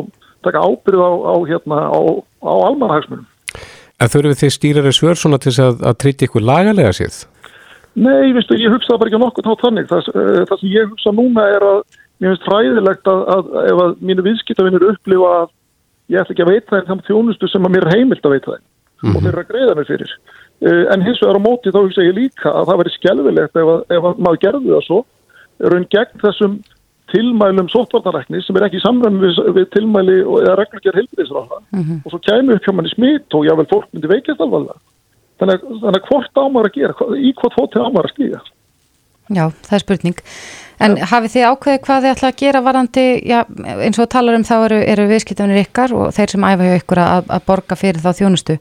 [0.44, 2.00] taka ábyrði á, á, hérna, á,
[2.44, 3.26] á almannahagsmunum.
[3.96, 7.22] En þurfum þið stýrari svör svona til að, að tryggja ykkur lagalega séð?
[7.96, 9.86] Nei, veistu, ég hugsa bara ekki nokkur þá þannig.
[9.88, 10.08] Það,
[10.50, 11.78] það sem ég hugsa núna er að
[12.20, 15.52] mér finnst fræðilegt að, að ef að mínu viðskiptavinnir upplifa að
[16.12, 18.52] ég ætla ekki að veita þeim þeim þjónustu sem að mér er heimilt að veita
[18.52, 19.16] þeim mm -hmm.
[19.16, 20.14] og þeir eru að greiða mig fyrir.
[20.92, 24.08] En hins vegar á móti þá hugsa ég líka að það veri skjálfilegt ef, ef
[24.16, 25.00] maður gerði það svo
[25.72, 26.56] raun gegn þessum
[27.12, 31.98] tilmælum sótvarnarækni sem er ekki samræmi við, við tilmæli og eða reglugjör heilbyrðisráða mm -hmm.
[32.04, 34.80] og svo kemur hjá manni smitt og jável fólk myndi veikast alvarlega.
[35.40, 38.44] Þannig, þannig að hvort ámar að gera, í hvort fótið ámar að stíga?
[39.26, 40.20] Já, það er spurning.
[40.86, 41.06] En ja.
[41.10, 43.38] hafið þið ákveðið hvað þið ætla að gera varandi, já,
[43.74, 47.00] eins og talar um þá eru, eru viðskiptunir ykkar og þeir sem æfa hjá ykkur
[47.02, 48.56] að, að borga fyrir þá þjónustu.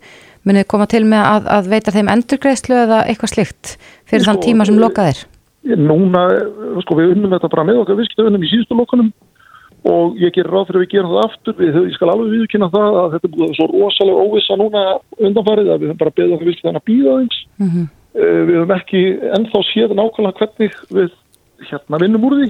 [0.46, 3.76] Munið koma til með að, að veita þeim endurgreðslu eða eitthvað slikt
[4.10, 5.22] fyrir sko, þann tíma sem lokað er?
[5.82, 6.26] Núna,
[6.86, 9.14] sko, við unnum þetta bara með okkar viðskiptunum í síðustu lokunum
[9.86, 11.56] og ég gerir ráð fyrir að við gerum það aftur.
[11.60, 14.84] Við, ég skal alveg viðkynna það að þetta búið svo rosalega óvisa núna
[15.20, 17.88] undanfarið að við höfum bara beðið okkur viðskipt þannig að býða þeins mm -hmm.
[18.18, 19.02] uh, við höfum ekki
[19.38, 21.12] ennþá séð nákvæmlega hvernig við
[21.70, 22.50] hérna vinnum úr því.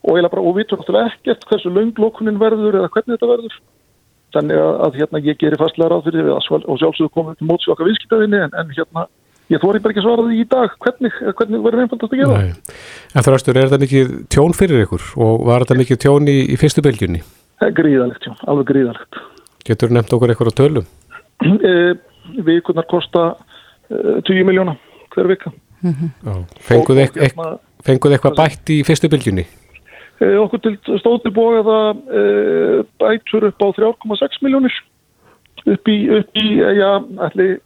[0.00, 3.56] Og, bara, og við vitum náttúrulega ekkert hversu launglokkunin verður eða hvernig þetta verður.
[4.30, 7.66] Þannig að, að hérna ég gerir fastlega ráð fyrir við og sjálfsögðu komum til móts
[7.66, 9.08] í okkar viðskiptaðinni en, en hérna
[9.50, 12.74] ég þóri bara ekki svaraði í dag hvernig, hvernig verður einfaldast að gera Nei.
[13.14, 16.58] En þröstur, er þetta mikið tjón fyrir ykkur og var þetta mikið tjón í, í
[16.60, 17.22] fyrstu bylgjunni?
[17.76, 19.20] Gríðalegt tjón, alveg gríðalegt
[19.66, 20.90] Getur nefnt okkur eitthvað á tölum?
[21.70, 21.72] E,
[22.44, 23.32] Vikunar kosta
[23.88, 24.76] e, 20 miljóna
[25.14, 26.44] hver vika mm -hmm.
[26.60, 29.46] Fenguð eitthvað eitthva, eitthva bætt í fyrstu bylgjunni?
[30.20, 32.22] E, okkur til það e,
[33.00, 34.74] bættur upp á 3,6 miljónir
[35.66, 36.46] upp í, upp í
[36.78, 36.92] ja,
[37.26, 37.58] allir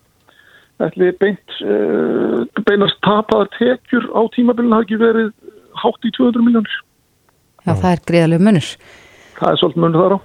[0.83, 5.33] ætli beint uh, beinast tapaðar tekjur á tímabilinu hafi ekki verið
[5.81, 6.79] hátt í 200 miljónir.
[7.65, 8.71] Já, það er greiðalega munur.
[9.39, 10.19] Það er svolítið munur þar á.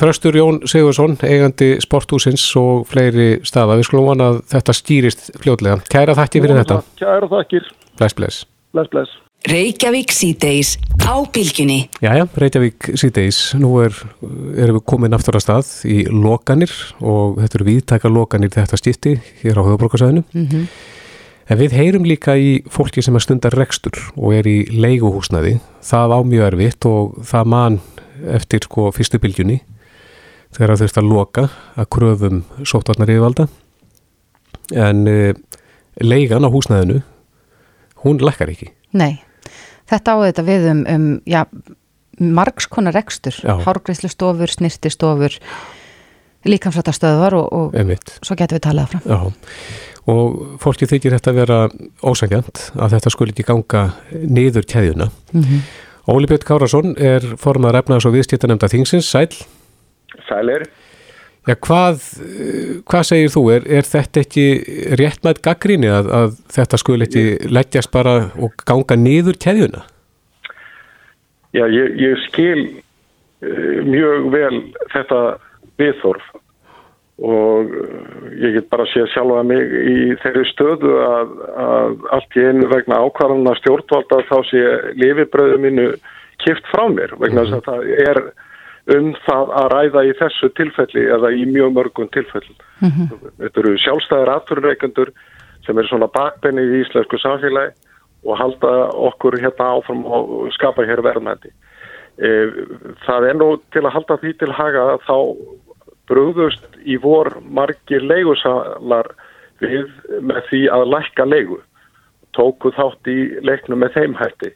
[0.00, 3.78] Þröstur Jón Sigursson, eigandi sporthúsins og fleiri staða.
[3.80, 5.80] Við skulum vona að þetta stýrist fljóðlega.
[5.90, 6.78] Kæra þakki fyrir þetta.
[7.00, 7.66] Kæra þakkir.
[7.98, 8.46] Bless, bless.
[8.70, 9.29] Bless, bless.
[9.48, 11.86] Reykjavík síðdeis á bylginni.
[12.04, 13.38] Jæja, Reykjavík síðdeis.
[13.56, 18.52] Nú er, erum við komin aftur að stað í lokanir og þetta eru viðtæka lokanir
[18.52, 20.26] þetta stýtti hér á höfuborgarsæðinu.
[20.34, 20.66] Mm -hmm.
[21.50, 25.58] En við heyrum líka í fólki sem er stundar rekstur og er í leiguhúsnaði.
[25.82, 27.80] Það á mjög erfitt og það man
[28.28, 29.60] eftir sko fyrstu bylginni
[30.52, 33.48] þegar þau þurft að loka að kröfum sótvarnar yfirvalda.
[34.76, 35.32] En e,
[35.98, 37.02] leigan á húsnaðinu,
[38.04, 38.70] hún lekkar ekki.
[38.92, 39.22] Nei.
[39.90, 41.44] Þetta á þetta við um, um já,
[42.20, 45.36] margskonar rekstur, hárgreifslustofur, snirtistofur,
[46.48, 49.06] líkamsrættastöðvar og, og svo getur við talað fram.
[49.08, 49.20] Já,
[50.10, 51.60] og fólki þykir þetta að vera
[52.06, 55.10] ósækjant að þetta skul ekki ganga niður kæðuna.
[55.32, 55.62] Mm -hmm.
[56.10, 59.28] Óli Björn Kárasson er formað refnaðs og viðskiptanemnda þingsins, sæl.
[60.28, 60.64] Sælir.
[61.48, 62.02] Já, hvað,
[62.84, 63.42] hvað segir þú?
[63.54, 64.44] Er, er þetta ekki
[65.00, 69.86] réttmætt gaggríni að, að þetta skul ekki leggjast bara og ganga niður keðjuna?
[71.56, 74.60] Já, ég, ég skil uh, mjög vel
[74.92, 75.22] þetta
[75.80, 76.28] viðþorf
[77.24, 82.46] og uh, ég get bara sé sjálfa mig í þeirri stöðu að, að allt í
[82.50, 84.62] einu vegna ákvarðana stjórnvalda þá sé
[85.00, 85.88] lifibröðu mínu
[86.44, 87.64] kift frá mér vegna þess mm -hmm.
[87.64, 88.22] að það er
[88.94, 92.58] um það að ræða í þessu tilfelli eða í mjög mörgum tilfellin.
[92.80, 93.30] Mm -hmm.
[93.38, 95.12] Þetta eru sjálfstæðir atverðurreikendur
[95.66, 97.72] sem eru svona bakbenni í íslensku samfélagi
[98.24, 98.72] og halda
[99.08, 101.52] okkur hérna áfram og skapa hér verðmætti.
[102.20, 102.28] E,
[103.06, 105.18] það er nú til að halda því til haga að þá
[106.10, 109.08] brúðust í vor margir leigusalar
[109.60, 109.86] við
[110.20, 111.60] með því að lækka leigu.
[112.36, 114.52] Tóku þátt í leiknum með þeim hætti.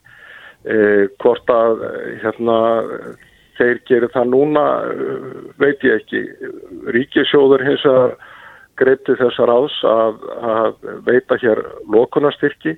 [0.65, 0.75] E,
[1.21, 1.81] hvort að
[2.21, 2.59] hérna
[3.57, 4.63] þeir gerir það núna
[5.61, 6.21] veit ég ekki.
[6.95, 8.15] Ríkisjóður hins að
[8.79, 12.75] greipti þessar ás að, að veita hér lokunastyrki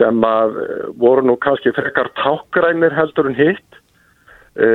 [0.00, 0.58] sem að
[1.00, 3.78] voru nú kannski frekar tákrænir heldur en hitt.
[4.52, 4.66] E,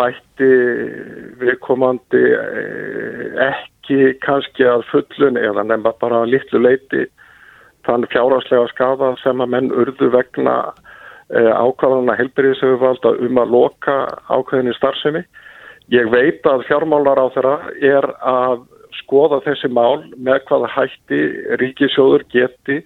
[0.00, 0.50] bætti
[1.40, 2.22] viðkomandi
[3.44, 7.04] ekki kannski að fullun eða nefna bara litlu leiti
[7.84, 10.56] þann fjáraslega skafa sem að menn urðu vegna
[11.30, 13.92] Eh, ákvæðana helbriðisöfuvald um að loka
[14.34, 15.20] ákvæðinni starfsemi.
[15.94, 18.64] Ég veit að fjármálar á þeirra er að
[18.98, 21.20] skoða þessi mál með hvaða hætti
[21.60, 22.80] ríkisjóður geti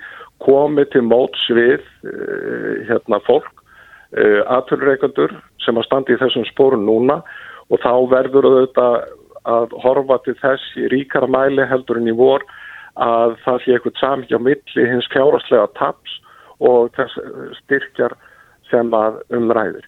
[0.44, 3.48] komið til móts við uh, hérna fólk,
[4.12, 5.32] uh, aðtölureikandur
[5.64, 7.22] sem að standi í þessum spórun núna
[7.72, 8.98] og þá verður auðvitað
[9.54, 12.44] að horfa til þess í ríkara mæli heldur en í vor
[13.00, 16.20] að það sé eitthvað samhjá milli hins fjáraslega taps
[16.60, 17.16] og þess
[17.62, 18.18] styrkjar
[18.74, 19.86] sem að umræðir.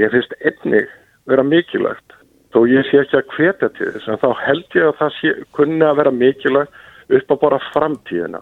[0.00, 0.88] Ég finnst einnig
[1.28, 2.16] vera mikilvægt
[2.54, 5.30] þó ég sé ekki að hvetja til þess en þá held ég að það sé,
[5.56, 6.82] kunni að vera mikilvægt
[7.18, 8.40] upp á bara framtíðina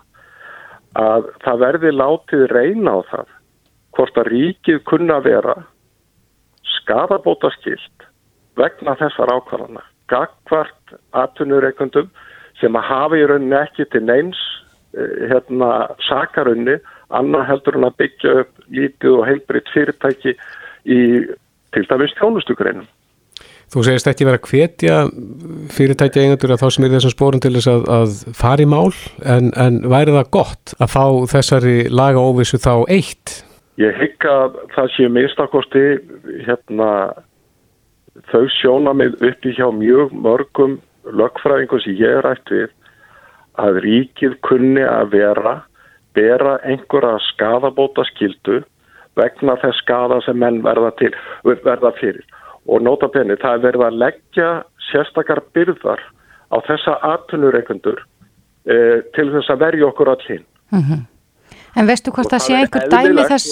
[1.01, 3.31] að það verði látið reyna á það
[3.97, 5.57] hvort að ríkið kunna vera
[6.77, 8.07] skadabóta skilt
[8.61, 12.11] vegna þessar ákvarðana gagvart atvinnureikundum
[12.61, 14.41] sem að hafa í rauninni ekki til neins
[14.93, 16.77] eh, hérna sakarunni
[17.19, 20.35] annar heldur hann að byggja upp lítið og heilbriðt fyrirtæki
[20.89, 20.99] í
[21.73, 22.89] til dæmis tjónustugreinum.
[23.73, 24.97] Þú segist ekki verið að hvetja
[25.73, 28.91] fyrirtækja einandur að þá sem er þessum spórun til þess að, að fara í mál
[29.25, 33.39] en, en væri það gott að fá þessari laga óvissu þá eitt?
[33.81, 35.85] Ég hygg að það sé mistakosti
[36.45, 36.91] hérna
[38.29, 40.77] þau sjóna mig uppi hjá mjög mörgum
[41.09, 42.69] lögfræðingum sem ég er ætt við
[43.63, 45.55] að ríkið kunni að vera
[46.15, 48.63] bera einhverja skadabóta skildu
[49.17, 51.13] vegna þess skada sem menn verða, til,
[51.45, 52.25] verða fyrir
[52.71, 54.51] og nota penni það er verið að leggja
[54.91, 56.03] sérstakar byrðar
[56.53, 57.99] á þessa atvinnureikundur
[58.69, 58.77] e,
[59.17, 60.45] til þess að verja okkur allir.
[60.73, 61.01] Mm -hmm.
[61.77, 63.47] En veistu hvort það, það sé einhver dæmi þess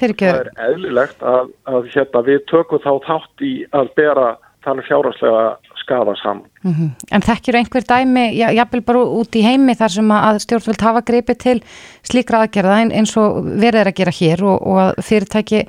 [0.00, 0.36] fyrirgjöð?
[0.36, 4.28] Það er eðlilegt að, að hérna, við tökum þá þátt í að bera
[4.64, 5.44] þannig fjárhagslega
[5.80, 6.44] skafa saman.
[6.62, 6.90] Mm -hmm.
[7.14, 11.38] En þekkir einhver dæmi, jáfnvel bara út í heimi þar sem að stjórnvöld hafa greipið
[11.38, 11.58] til
[12.02, 15.66] slíkra aðgerða eins og verður að gera hér og, og að fyrirtæki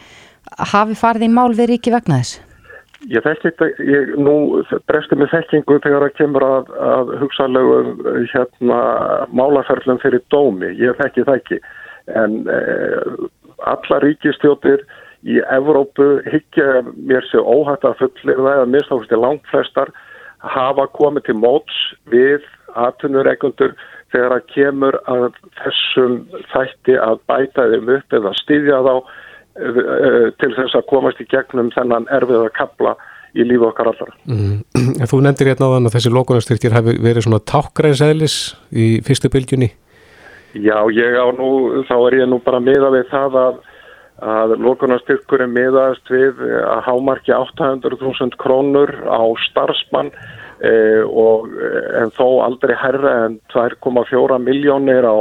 [0.73, 2.41] hafi farið í mál við ríki vegna þess?
[3.09, 4.33] Ég þekki þetta, ég nú
[4.85, 7.77] brestur mig þekkingu þegar það kemur að, að hugsalegu
[8.29, 8.81] hérna
[9.33, 11.57] málaferðlum fyrir dómi, ég þekki það ekki
[12.21, 13.25] en eh,
[13.71, 14.85] alla ríkistjóttir
[15.27, 19.91] í Evrópu higgja mér sér óhætt að fullir það eða mistáðusti langt flestar
[20.41, 21.77] hafa komið til móts
[22.09, 22.45] við
[22.79, 23.75] aðtunureikundur
[24.11, 25.27] þegar að kemur að
[25.61, 26.17] þessum
[26.51, 31.71] þætti að bæta þeim upp eða styðja þá uh, til þess að komast í gegnum
[31.75, 32.95] þennan erfið að kapla
[33.31, 34.11] í lífu okkar allar.
[34.27, 34.63] Mm.
[35.07, 38.37] Þú nefndir hérna á þann að þessi lokunarstyrkir hafi verið svona tákgrænsæðlis
[38.75, 39.71] í fyrstu bylgjunni?
[40.51, 41.51] Já, ég á nú,
[41.87, 43.61] þá er ég nú bara miða við það að
[44.21, 50.11] að lokunarstyrkur er miðast við að hámarki 800.000 krónur á starfsmann
[50.61, 51.49] eh, og,
[51.97, 55.17] en þó aldrei herra en 2,4 miljónir á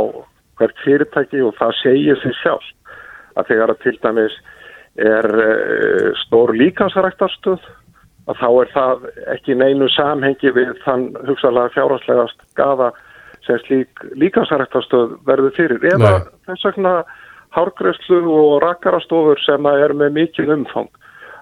[0.61, 2.73] hvert fyrirtæki og það segir sér sjálf
[3.41, 4.37] að þegar að til dæmis
[5.01, 7.65] er eh, stór líkansræktarstöð
[8.29, 12.91] að þá er það ekki neinu samhengi við þann hugsalega fjárhanslega skada
[13.47, 15.85] sem slík líkansræktarstöð verður fyrir.
[15.95, 16.13] Eða
[16.45, 16.95] þess vegna
[17.57, 20.91] hárgræslu og rakkarastofur sem er með mikil umfang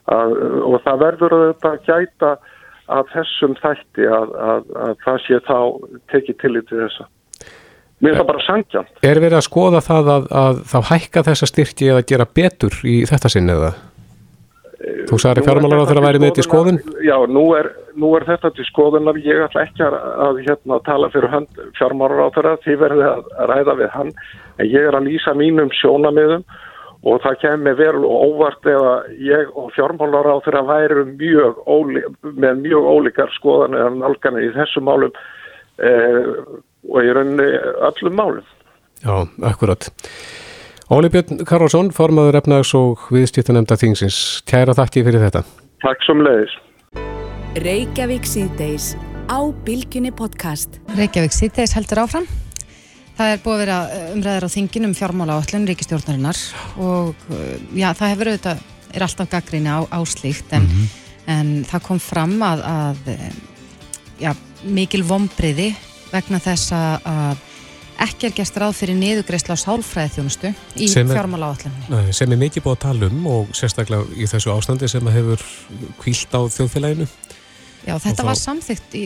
[0.09, 2.37] að, og það verður að gæta
[2.89, 5.59] að þessum þætti að, að, að það sé þá
[6.13, 7.09] tekið til í þessa.
[7.99, 8.91] Mér er það bara sangjant.
[9.03, 13.31] Er verið að skoða það að þá hækka þessa styrki eða gera betur í þetta
[13.33, 13.73] sinni eða?
[14.79, 16.77] Þú sagði fjármálar á þeirra væri með þetta í skoðun?
[17.03, 19.19] Já, nú er, nú er þetta til skoðunar.
[19.25, 21.35] Ég ætla ekki að, að hérna, tala fyrir
[21.79, 24.13] fjármálar á þeirra, því verði að ræða við hann.
[24.59, 26.47] En ég er að lýsa mínum sjónamiðum
[27.09, 32.03] og það kemur vel og óvart eða ég og fjármálar á þeirra væri mjög óli,
[32.23, 35.23] með mjög ólíkar skoðanir en alganir í þessum málum
[35.83, 36.23] eh,
[36.87, 37.51] og í rauninni
[37.91, 38.51] öllum málum.
[39.03, 39.91] Já, akkurat.
[40.89, 44.41] Óli Björn Karlsson, formadur efnags og viðstýttanemnda þingsins.
[44.49, 45.43] Kæra þakki fyrir þetta.
[45.83, 46.55] Takk som leiðis.
[47.61, 48.87] Reykjavík síðdeis
[49.29, 50.79] á Bilginni podcast.
[50.97, 52.25] Reykjavík síðdeis heldur áfram.
[53.19, 56.41] Það er búið að vera eh, umræðar á þingin um fjármála áallin ríkistjórnarinnar
[56.81, 60.97] og eh, já, það hefur auðvitað, er alltaf gaggríni á, á slíkt en, mm -hmm.
[61.35, 63.37] en það kom fram að, að eh,
[64.25, 64.33] já,
[64.65, 65.75] mikil vombriði
[66.15, 67.45] vegna þess að
[68.05, 72.15] ekki er gæst ráð fyrir niðugreisla á sálfræði þjónustu í fjármála áallinni.
[72.15, 75.45] Sem er mikið búið að tala um og sérstaklega í þessu ástandi sem hefur
[76.01, 77.09] kvílt á þjóðfélaginu.
[77.89, 78.29] Já, þetta þá...
[78.29, 79.05] var samþygt í,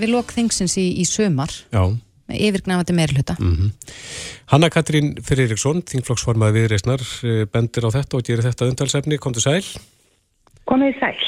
[0.00, 1.82] við lokþingsins í, í sömar Já.
[2.28, 3.36] með yfirgnafandi meirluta.
[3.40, 3.96] Mm -hmm.
[4.52, 9.18] Hanna Katrín Fyriríksson, þingflokksformaði viðreisnar, eh, bendir á þetta og gerir þetta undalsefni.
[9.18, 9.64] Kom til sæl?
[10.68, 11.18] Komið sæl.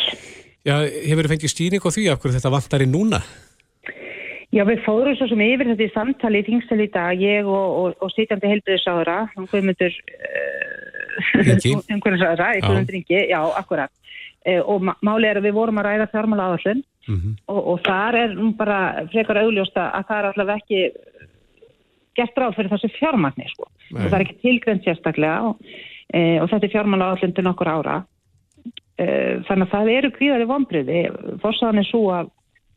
[0.65, 3.21] Já, hefur þið fengið stýning á því af hverju þetta vantar í núna?
[3.21, 3.54] Já,
[4.69, 7.97] við fórum svo sem yfir þetta í samtali í þingstæli í dag, ég og, og,
[8.05, 11.35] og sitjandi helbriðsáðara, um hverjumöndur uh,
[11.95, 13.91] um hverjumöndur Ingi, já, akkurat.
[14.45, 17.35] e, og máli er að við vorum að ræða fjármála áallun mm -hmm.
[17.49, 20.81] og, og þar er nú bara frekar augljósta að það er allavega ekki
[22.15, 23.67] gert ráð fyrir þessu fjármagnir sko.
[23.95, 25.57] og það er ekki tilgreynd sérstaklega og,
[26.15, 28.05] e, og þetta er fjármála áallun til nokkur ára
[28.99, 29.05] e,
[29.49, 31.11] þannig að það eru kvíðari vonbriði
[31.43, 32.31] fórsaðan er svo að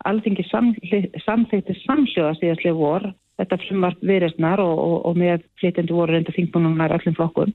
[0.10, 6.34] alþingi samþýtti samsjóða síðastlega vor þetta frumvart viðresnar og, og, og með flytjendu voru reynda
[6.36, 7.54] þingmannum nær öllum flokkum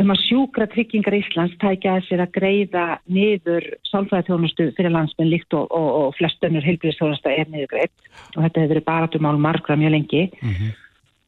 [0.00, 5.56] um að sjúkra tryggingar Íslands tækja að sér að greiða niður sálfræðarþjónustu fyrir landsmenn líkt
[5.56, 9.76] og, og, og flest önnur heilbríðstjónusta er niður greitt og þetta hefur verið baratumál margra
[9.76, 10.72] mjög lengi mm -hmm.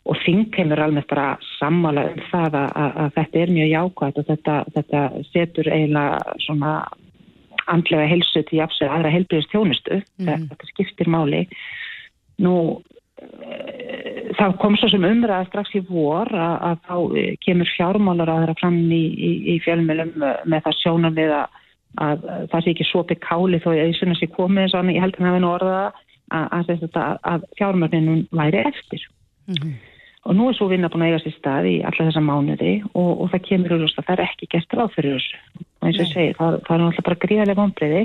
[0.09, 4.19] og þing hefur alveg bara sammála um það að, að, að þetta er mjög jákvæmt
[4.19, 5.01] og þetta, þetta
[5.33, 6.73] setur eiginlega svona
[7.73, 10.49] andlega helsu til jafnsög aðra heilbríðstjónustu mm -hmm.
[10.51, 11.47] þetta skiptir máli
[12.39, 12.83] nú
[14.39, 18.41] það kom svo sem umræða strax í vor að, að þá eh, kemur fjármálar að
[18.43, 20.13] þeirra fram í, í, í fjölmjölum
[20.51, 21.61] með það sjónum við að,
[22.07, 25.23] að það sé ekki svo byggáli þó ég auðvitað sé komið svona, ég held að
[25.23, 25.83] það hefði nú orða
[26.35, 29.07] að, að fjármjölunum væri eftir
[29.47, 29.75] mm -hmm.
[30.25, 33.11] Og nú er svo vinna búin að eiga sér stað í alla þessa mánuði og,
[33.21, 35.39] og það kemur úr það er ekki gert ráð fyrir þessu.
[35.81, 38.05] Og eins og ég segi, það, það er náttúrulega bara gríðarlega vonbreiði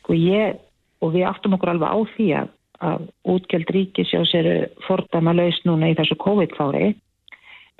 [0.00, 0.60] sko ég
[1.04, 2.52] og við áttum okkur alveg á því að
[2.84, 6.94] að útgjald ríkis á sér fordama laus núna í þessu COVID-fári.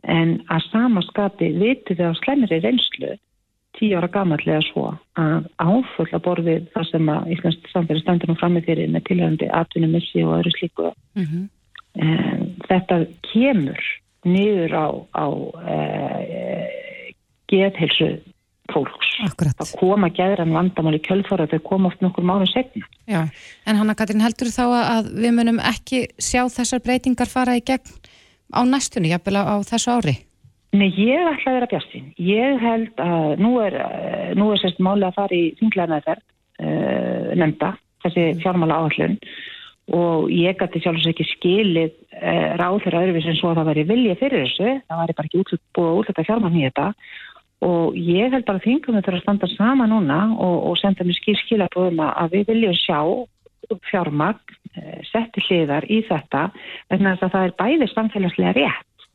[0.07, 3.17] En að samaskapi vitu á slemri reynslu
[3.77, 8.57] tíu ára gamallega svo að áfulla borðið það sem að Íslands samfélag standur nú fram
[8.57, 10.93] með fyrir með tilhörandi atvinnumissi og öðru slíku.
[11.17, 11.45] Mm -hmm.
[12.03, 13.83] En, þetta kemur
[14.27, 15.27] niður á, á
[15.71, 15.77] e,
[17.51, 18.17] geðhilsu
[18.73, 19.13] fólks.
[19.27, 19.55] Akkurat.
[19.61, 22.87] Það koma gæðran vandamáli kjöldfara þau koma oft nokkur mánu segna.
[23.07, 23.23] Já,
[23.67, 27.95] en Hanna Katrín heldur þá að við munum ekki sjá þessar breytingar fara í gegn
[28.51, 30.17] á næstunni, jafnvel á þessu ári?
[30.77, 32.09] Nei, ég ætla að vera bjastin.
[32.21, 33.77] Ég held að nú er,
[34.37, 39.17] nú er sérst máli að fara í þinglegaðnaðferð uh, eh, nefnda, þessi fjármála áhaldun
[39.95, 43.87] og ég gæti sjálfsög ekki skilið uh, ráð þeirra öðruvís en svo að það væri
[43.93, 46.89] vilja fyrir þessu, það væri bara ekki útlutt búið að útluta fjármál í þetta.
[47.67, 51.17] Og ég held bara að þingum þetta að standa sama núna og, og senda mér
[51.17, 52.99] skil skilabóðum að við viljum sjá
[53.91, 56.49] fjármagn eh, setti hliðar í þetta
[56.91, 59.07] vegna að það er bæði samfélagslega rétt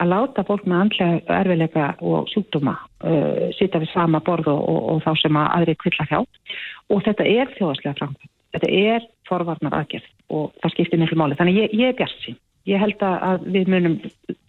[0.00, 4.82] að láta fólk með andlega erfiðleika og sjúkdóma eh, sýta við sama borð og, og,
[4.94, 6.54] og þá sem að aðri kvilla hjálp
[6.90, 11.62] og þetta er þjóðaslega framkvæm þetta er forvarnar aðgerð og það skiptir miklu máli þannig
[11.64, 13.96] ég, ég er bjart sín ég held að við munum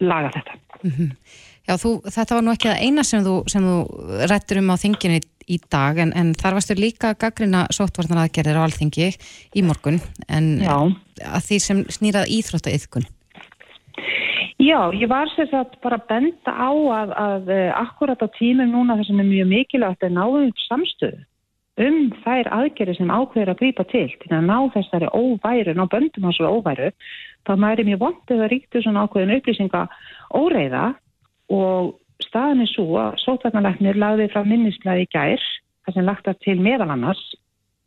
[0.02, 1.16] laga þetta mm -hmm.
[1.62, 3.74] Já, þú, þetta var nú ekki það eina sem þú, þú
[4.26, 8.66] rættur um á þinginu í, dag en, en þar varstu líka gaggrina sóttvarnar aðgerðir á
[8.66, 9.12] alþingi
[9.54, 10.74] í morgun en Já.
[11.22, 13.06] að því sem snýrað íþrótta yðkun.
[14.58, 18.98] Já, ég var sérstaklega bara að benda á að, að uh, akkurat á tímum núna
[18.98, 21.22] þessum er mjög mikilvægt að náðu upp samstöðu
[21.80, 26.28] um þær aðgerði sem ákveður að grípa til til að ná þessari óværu, ná böndum
[26.28, 26.90] á svo óværu,
[27.48, 29.86] þá mæri mjög vondið að ríktu svona ákveðin upplýsinga
[30.36, 30.84] óreiða
[31.52, 35.40] og staðin er svo að sótvarnalæknir lagði frá minnislega í gær
[35.86, 37.22] það sem lagt að til meðal annars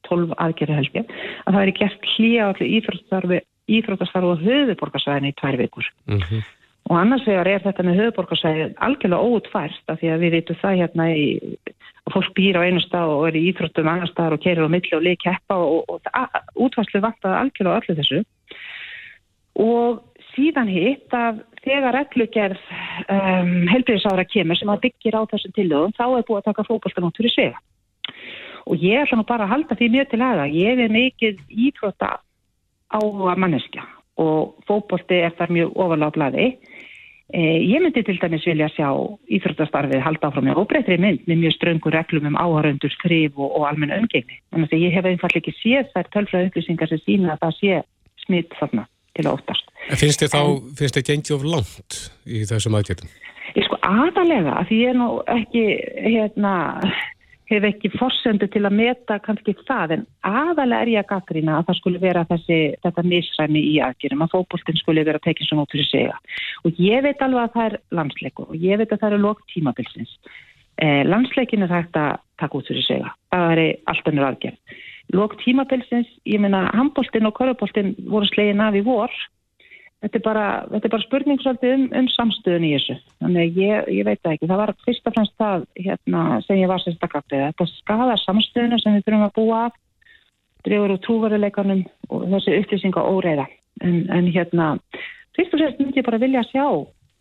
[0.09, 1.13] 12 aðgerri held ég
[1.45, 3.45] að það er gert hlýja allir
[3.75, 6.43] íþróttastarfu á höfuborgarsvæðinu í tvær vikur mm -hmm.
[6.89, 10.79] Og annars vegar er þetta með höfuborgarsvæði algjörlega óutfært af því að við veitum það
[10.81, 11.27] hérna í,
[12.05, 14.73] að fólk býr á einu stað og er í íþróttum annar staðar og kerir á
[14.75, 18.21] milli og leik heppa og, og, og útfærslu vantaði algjörlega öllu þessu.
[19.65, 20.03] Og
[20.35, 22.61] síðan hitt að þegar reglugerð
[23.09, 27.07] um, helbriðisára kemur sem að byggir á þessum tillögum þá er búið að taka fókbaltan
[27.09, 27.63] út fyrir svega
[28.65, 32.11] og ég ætla nú bara að halda því mjög til aða ég er mikið ítrota
[32.89, 32.99] á
[33.37, 33.85] manneskja
[34.21, 36.15] og fókbalti er þar mjög ofalega
[37.33, 38.89] ég myndi til dæmis vilja sjá
[39.33, 43.65] íþróttastarfið halda áfram með óbreytri mynd með mjög ströngur reglum um áhöröndur, skrif og, og
[43.69, 47.41] almenna umgengni þannig að ég hef einfall ekki séð þær tölfræð upplýsingar sem sína að
[47.47, 47.81] það sé
[48.25, 48.85] smitt þarna
[49.15, 49.73] til að óttast.
[49.89, 50.41] En finnst þið þá,
[50.77, 53.11] finnst þið gengið of langt í þessum aðgjöldum?
[53.55, 55.65] Ég sko aðalega, að því ég er nú ekki,
[56.05, 56.53] hérna,
[57.49, 61.67] hef ekki forsendu til að meta kannski það, en aðalega er ég að gaggrina að
[61.69, 65.87] það skulle vera þessi, þetta misræmi í aðgjörnum, að fókbóltinn skulle vera tekið nótur í
[65.89, 66.17] segja.
[66.65, 69.47] Og ég veit alveg að það er landsleiku og ég veit að það eru lókt
[69.53, 70.17] tímabilsins.
[70.81, 73.13] Eh, landsleikin er hægt að taka út fyrir segja.
[73.31, 74.59] Það er allt önnur aðgjörn
[75.13, 79.11] lók tímabilsins, ég meina handbóltinn og korfuboltinn voru slegin af í vor
[80.03, 82.97] þetta er bara, þetta er bara spurning svolítið um, um samstöðun í þessu.
[83.23, 86.83] Þannig ég, ég veit ekki, það var fyrst og fremst það hérna, sem ég var
[86.83, 89.79] sérstaklega þetta skadar samstöðuna sem við þurfum að búa af
[90.65, 93.47] drefur úr trúveruleikanum og þessi upplýsinga óreiða.
[93.83, 94.75] En, en hérna
[95.35, 96.65] fyrst og fremst myndi ég bara vilja sjá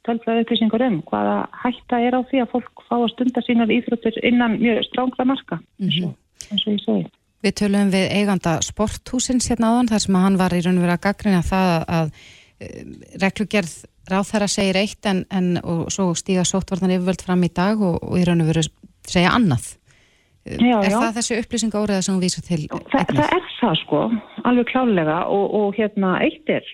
[0.04, 4.18] tölfræði upplýsingar um hvaða hætta er á því að fólk fá að stunda sínar íþróttur
[4.22, 6.14] innan mjög strángra marka eins og,
[6.50, 7.06] eins og ég segi.
[7.44, 10.86] Við tölum við eiganda sporthúsins hérna áðan þar sem að hann var í raun og
[10.86, 12.12] vera gaggrina það að,
[12.64, 13.74] að reglugerð
[14.10, 18.20] ráþæra segir eitt en, en og svo stíga sóttvarnan yfirvöld fram í dag og, og
[18.20, 18.66] í raun og veru
[19.08, 19.74] segja annað.
[20.44, 20.98] Já, er já.
[21.00, 22.64] það þessi upplýsinga óriða sem hún vísa til?
[22.68, 24.00] Þa, það er það sko,
[24.44, 26.66] alveg klálega og, og hérna eitt er,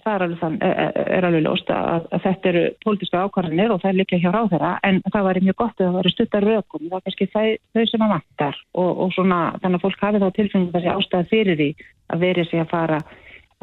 [0.00, 3.92] það er alveg, þann, er, alveg ljóst að, að þetta eru pólitíska ákvarðanir og það
[3.92, 6.98] er líka hjá ráþæra en það væri mjög gott að það væri stuttar rökum, það
[6.98, 10.74] er kannski þau, sem að vantar og, og svona þannig að fólk hafi þá tilfengið
[10.74, 11.70] þessi ástæði fyrir því
[12.10, 13.00] að verið sig að fara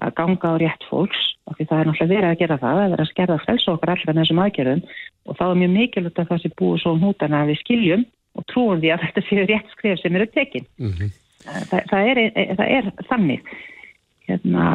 [0.02, 2.84] að ganga á rétt fólks og því það er náttúrulega verið að gera það, það
[2.84, 4.84] er verið að skerða frelsa okkar allar með þessum aðgerðum
[5.26, 8.06] og þá er mjög mikilvægt að það sé búið svo um hútana að við skiljum
[8.38, 10.68] og trúum því að þetta séu rétt skrif sem eru tekin.
[11.44, 12.22] það, það, er,
[12.56, 13.54] það er þannig.
[14.30, 14.66] Hérna.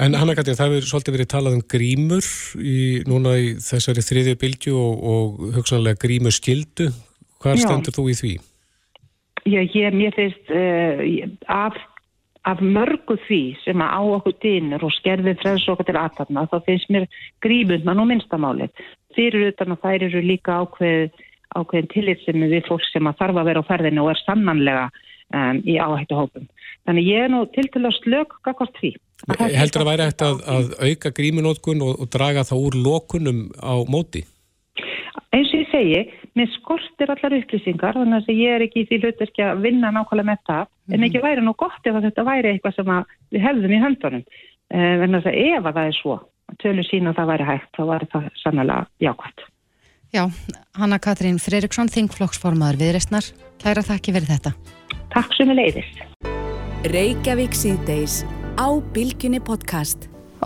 [0.00, 2.28] En Hanna Katrín, það hefur svolítið verið talað um grímur
[2.62, 2.78] í,
[3.10, 6.88] núna í þessari þriðju bylgju og, og hugsanlega grímur skildu.
[7.42, 8.32] Hvað stendur þú í því?
[9.48, 11.02] Já, ég, mér finnst uh,
[11.52, 11.76] af,
[12.48, 16.58] af mörgu því sem að á okkur dýnir og skerði frels okkur til aðtarna, þá
[16.66, 17.08] finnst mér
[17.44, 18.84] grímundna nú minnstamálið.
[19.16, 21.18] Fyrir utan að þær eru líka ákveð,
[21.58, 25.60] ákveðin tillitsemi við fólk sem að þarf að vera á ferðinu og er sannanlega um,
[25.64, 26.48] í áhættu hópum.
[26.88, 28.94] Þannig ég er nú til til að slök gagvart því.
[29.36, 33.74] Heldur að væri hægt að, að auka grímunótkun og, og draga það úr lokunum á
[33.90, 34.24] móti?
[35.34, 36.00] Eins og ég segi,
[36.38, 40.30] mér skortir allar upplýsingar, þannig að ég er ekki í því hlutverki að vinna nákvæmlega
[40.30, 43.46] með það, en ekki væri nú gott ef að þetta væri eitthvað sem að við
[43.46, 44.24] hefðum í höndunum.
[44.68, 46.18] Eh, en þess að ef að það er svo,
[46.62, 49.46] tölur sína að það væri hægt, þá væri það sannlega jákvæmt.
[50.08, 50.24] Já,
[50.78, 53.26] Hanna Katrín Freiriksson, þingflokksformaður viðreistnar,
[53.60, 54.54] kæra þakki fyrir þetta.
[55.12, 55.90] Takk sem er leiðis.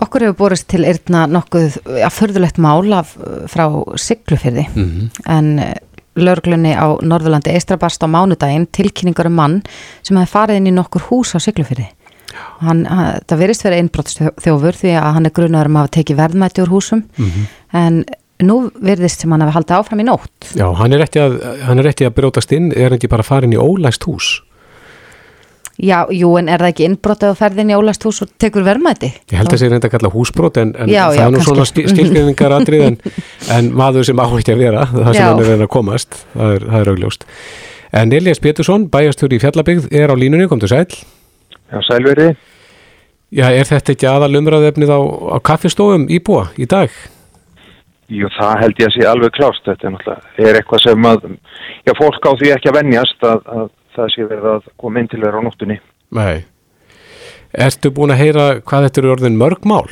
[0.01, 3.15] Okkur hefur borist til yrna nokkuð að förðulegt mál af,
[3.51, 3.67] frá
[3.99, 4.67] Siglufyrði
[5.29, 5.51] en
[6.15, 9.59] lörglunni á Norðurlandi Eistrabarst á mánudaginn tilkynningar um mann
[10.01, 11.87] sem hefði farið inn í nokkur hús á Siglufyrði.
[12.61, 16.17] Hann, hann, það verist verið einbrottsþjófur því að hann er grunar um að hafa tekið
[16.17, 17.03] verðmætti úr húsum
[17.73, 18.03] en
[18.43, 20.49] nú verðist sem hann hafi haldið áfram í nótt.
[20.57, 21.37] Já, hann er ekki að,
[22.07, 24.41] að brjótast inn, er hann ekki bara farin í ólæst hús?
[25.81, 29.09] Já, jú, en er það ekki innbrotið á ferðinni í ólæst hús og tekur verðmætti?
[29.31, 31.31] Ég held að það sé reynda að kalla húsbrot en, en Já, það já, er
[31.33, 31.49] nú kannski.
[31.49, 32.97] svona skil- skilgreiningar atrið en,
[33.57, 35.25] en maður sem á ekki að vera, það sem Já.
[35.31, 37.25] hann er reyna að komast, það er, það er augljóst.
[38.03, 40.85] En Elias Pétursson, bæjastjóri í Fjallabygð, er á línunni, kom til sæl.
[41.73, 42.29] Já, sælveri.
[43.33, 46.93] Já, er þetta ekki aðal umræðefnið á, á kaffistofum íbúa í dag?
[48.13, 49.65] Jú, það held ég að sé alveg klást.
[49.65, 51.23] Þetta er er eitthvað sem að,
[51.81, 55.11] já, fólk á því ekki að venjast að, að það sé verið að koma inn
[55.11, 55.79] til þeirra á nóttunni.
[56.13, 56.43] Nei.
[57.53, 59.85] Ertu búin að heyra hvað þetta eru orðin mörg mál?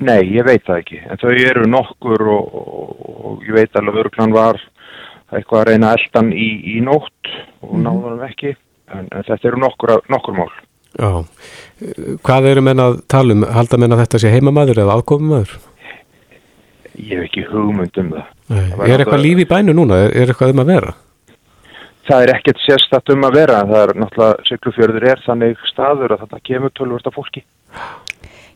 [0.00, 0.98] Nei, ég veit það ekki.
[1.10, 4.60] En þau eru nokkur og, og, og ég veit alveg örglan var
[5.30, 8.54] eitthvað að reyna eldan í, í nótt og mm hann ekki.
[8.90, 10.50] En, en þetta eru nokkur, nokkur mál.
[10.98, 11.10] Já.
[12.26, 13.44] Hvað eru menn að tala um?
[13.46, 15.52] Halda menn að þetta sé heimamaður eða aðkomumæður?
[16.98, 18.32] Ég hef ekki hugmynd um það.
[18.50, 20.00] Það Er eitthvað líf í bænu núna?
[20.06, 20.96] Er, er eitthvað um að vera?
[22.10, 23.60] Það er ekkert sérstatt um að vera.
[23.70, 27.44] Það er náttúrulega, Siglufjörður er þannig staður að þetta kemur tölvört af fólki.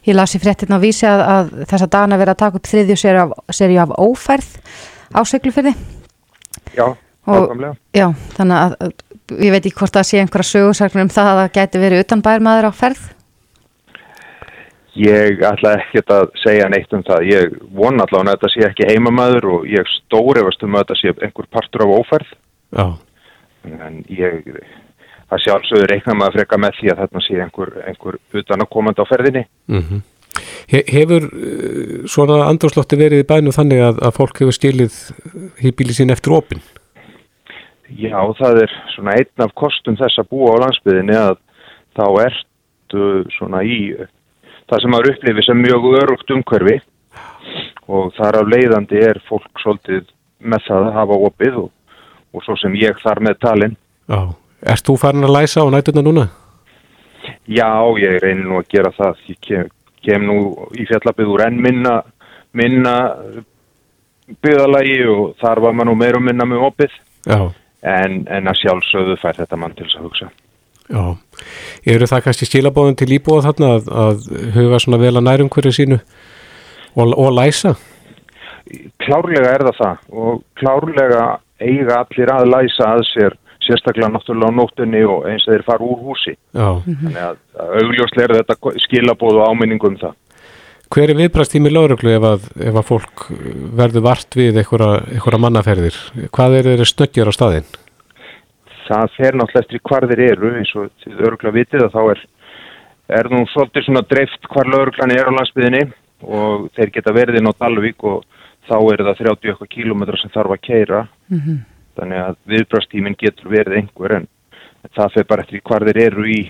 [0.05, 2.97] Ég las í fréttin á vísi að, að þessa dagana verið að taka upp þriðju
[3.01, 4.51] serju af, serju af ófærð
[5.15, 5.73] á Siglufyrði
[6.75, 6.87] Já,
[7.25, 7.73] nákvæmlega.
[7.97, 11.41] Já, þannig að, að ég veit ekki hvort það sé einhverja sögursaknir um það að
[11.41, 13.07] það gæti verið utan bærmaður á ferð
[14.95, 17.25] Ég ætla ekkert að segja neitt um það.
[17.27, 21.15] Ég vona allavega að þetta sé ekki heimamaður og ég stórefast um að þetta sé
[21.27, 22.29] einhver partur af ófærð.
[22.79, 22.85] Já.
[23.65, 24.43] En ég,
[25.31, 29.05] það sjálfsögur reikna maður freka með því að þarna sé einhver, einhver utan að komandi
[29.05, 29.47] á ferðinni.
[29.73, 30.03] Mm
[30.67, 34.97] He, hefur uh, svona andrúrslotti verið í bænu þannig að, að fólk hefur stilið
[35.61, 36.63] hýbíli sín eftir opinn?
[37.93, 41.37] Já, það er svona einn af kostum þess að búa á landsbyðinni að
[41.95, 43.05] þá ertu
[43.37, 43.79] svona í
[44.71, 46.79] það sem maður upplifir sem mjög örugt umhverfi
[47.93, 50.09] og þar af leiðandi er fólk svolítið
[50.41, 51.71] með það að hafa opið og,
[52.35, 53.77] og svo sem ég þar með talin.
[54.11, 54.21] Já.
[54.75, 56.29] Erst þú farin að læsa á nætuna núna?
[57.49, 57.71] Já,
[58.01, 59.25] ég reynir nú að gera það.
[59.31, 59.73] Ég kem,
[60.05, 60.39] kem nú
[60.77, 61.99] í fjallabið úr enn minna,
[62.57, 62.95] minna
[64.41, 66.95] byggðalagi og þar var maður nú meir og minna með opið
[67.29, 67.39] Já.
[67.85, 70.31] en, en að sjálfsögðu fær þetta mann til þess að hugsa.
[70.85, 71.05] Já.
[71.95, 75.73] Eru það kannski stílabóðin til íbúa þarna að, að huga svona vel að nærum hverju
[75.77, 77.75] sínu og, og læsa?
[79.05, 81.25] Klárlega er það það og klárlega
[81.65, 85.87] eiga allir að læsa að sér sérstaklega náttúrulega á nóttunni og eins að þeir fara
[85.87, 86.35] úr húsi.
[86.53, 86.69] Já.
[86.85, 90.19] Þannig að, að augljóslega er þetta skilabóð og áminningu um það.
[90.95, 93.25] Hver er viðbrastími lauruglu ef að, ef að fólk
[93.81, 95.97] verður vart við einhverja mannaferðir?
[96.35, 97.73] Hvað er þeirri snöggjar á staðinn?
[98.85, 102.23] Það fer náttúrulega eftir hvar þeir eru eins og þið öruglega vitið að þá er,
[103.19, 105.85] er nú svolítið svona dreift hvar lauruglan er á landsbyðinni
[106.25, 108.23] og þeir geta verið inn á Dalvík og
[108.69, 111.59] þá er það 30 km sem þarf að keira mm -hmm.
[111.99, 114.29] þannig að viðbrastímin getur verið einhver en
[114.95, 116.41] það fer bara eftir hvar þeir eru í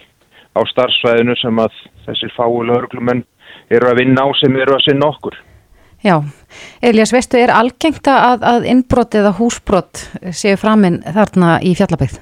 [0.54, 3.24] á starfsvæðinu sem að þessir fáu lauruglumenn
[3.70, 5.36] eru að vinna á sem eru að sinna okkur.
[6.04, 6.18] Já,
[6.84, 10.02] Elias, veistu, er algengt að, að innbrot eða húsbrot
[10.36, 12.18] séu framinn þarna í fjallabæð?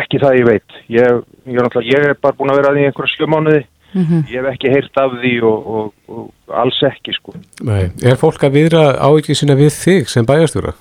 [0.00, 0.80] Ekki það ég veit.
[0.90, 3.62] Ég, ég, ég er bara búin að vera að því einhverja skjömánuði.
[3.92, 4.22] Mm -hmm.
[4.30, 6.32] Ég hef ekki heyrt af því og, og, og
[6.62, 7.34] alls ekki, sko.
[7.62, 10.72] Nei, er fólk að viðra ávikið sína við þig sem bæjastjóra?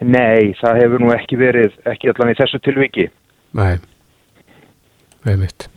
[0.00, 3.08] Nei, það hefur nú ekki verið, ekki allan í þessu tilviki.
[3.52, 3.78] Nei,
[5.26, 5.68] einmitt.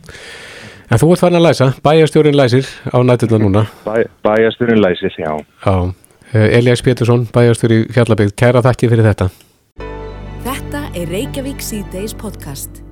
[0.90, 3.66] En þú ert farin að læsa, bæjastjórin læsir á nætturna núna.
[3.86, 5.32] Bæ, bæjastjórin læsir, já.
[5.66, 5.94] Já,
[6.34, 9.30] eh, Elias Pétursson, bæjastjóri Fjallabegð, kæra þakki fyrir þetta.
[10.44, 12.89] Þetta er Reykjavík C-Days podcast.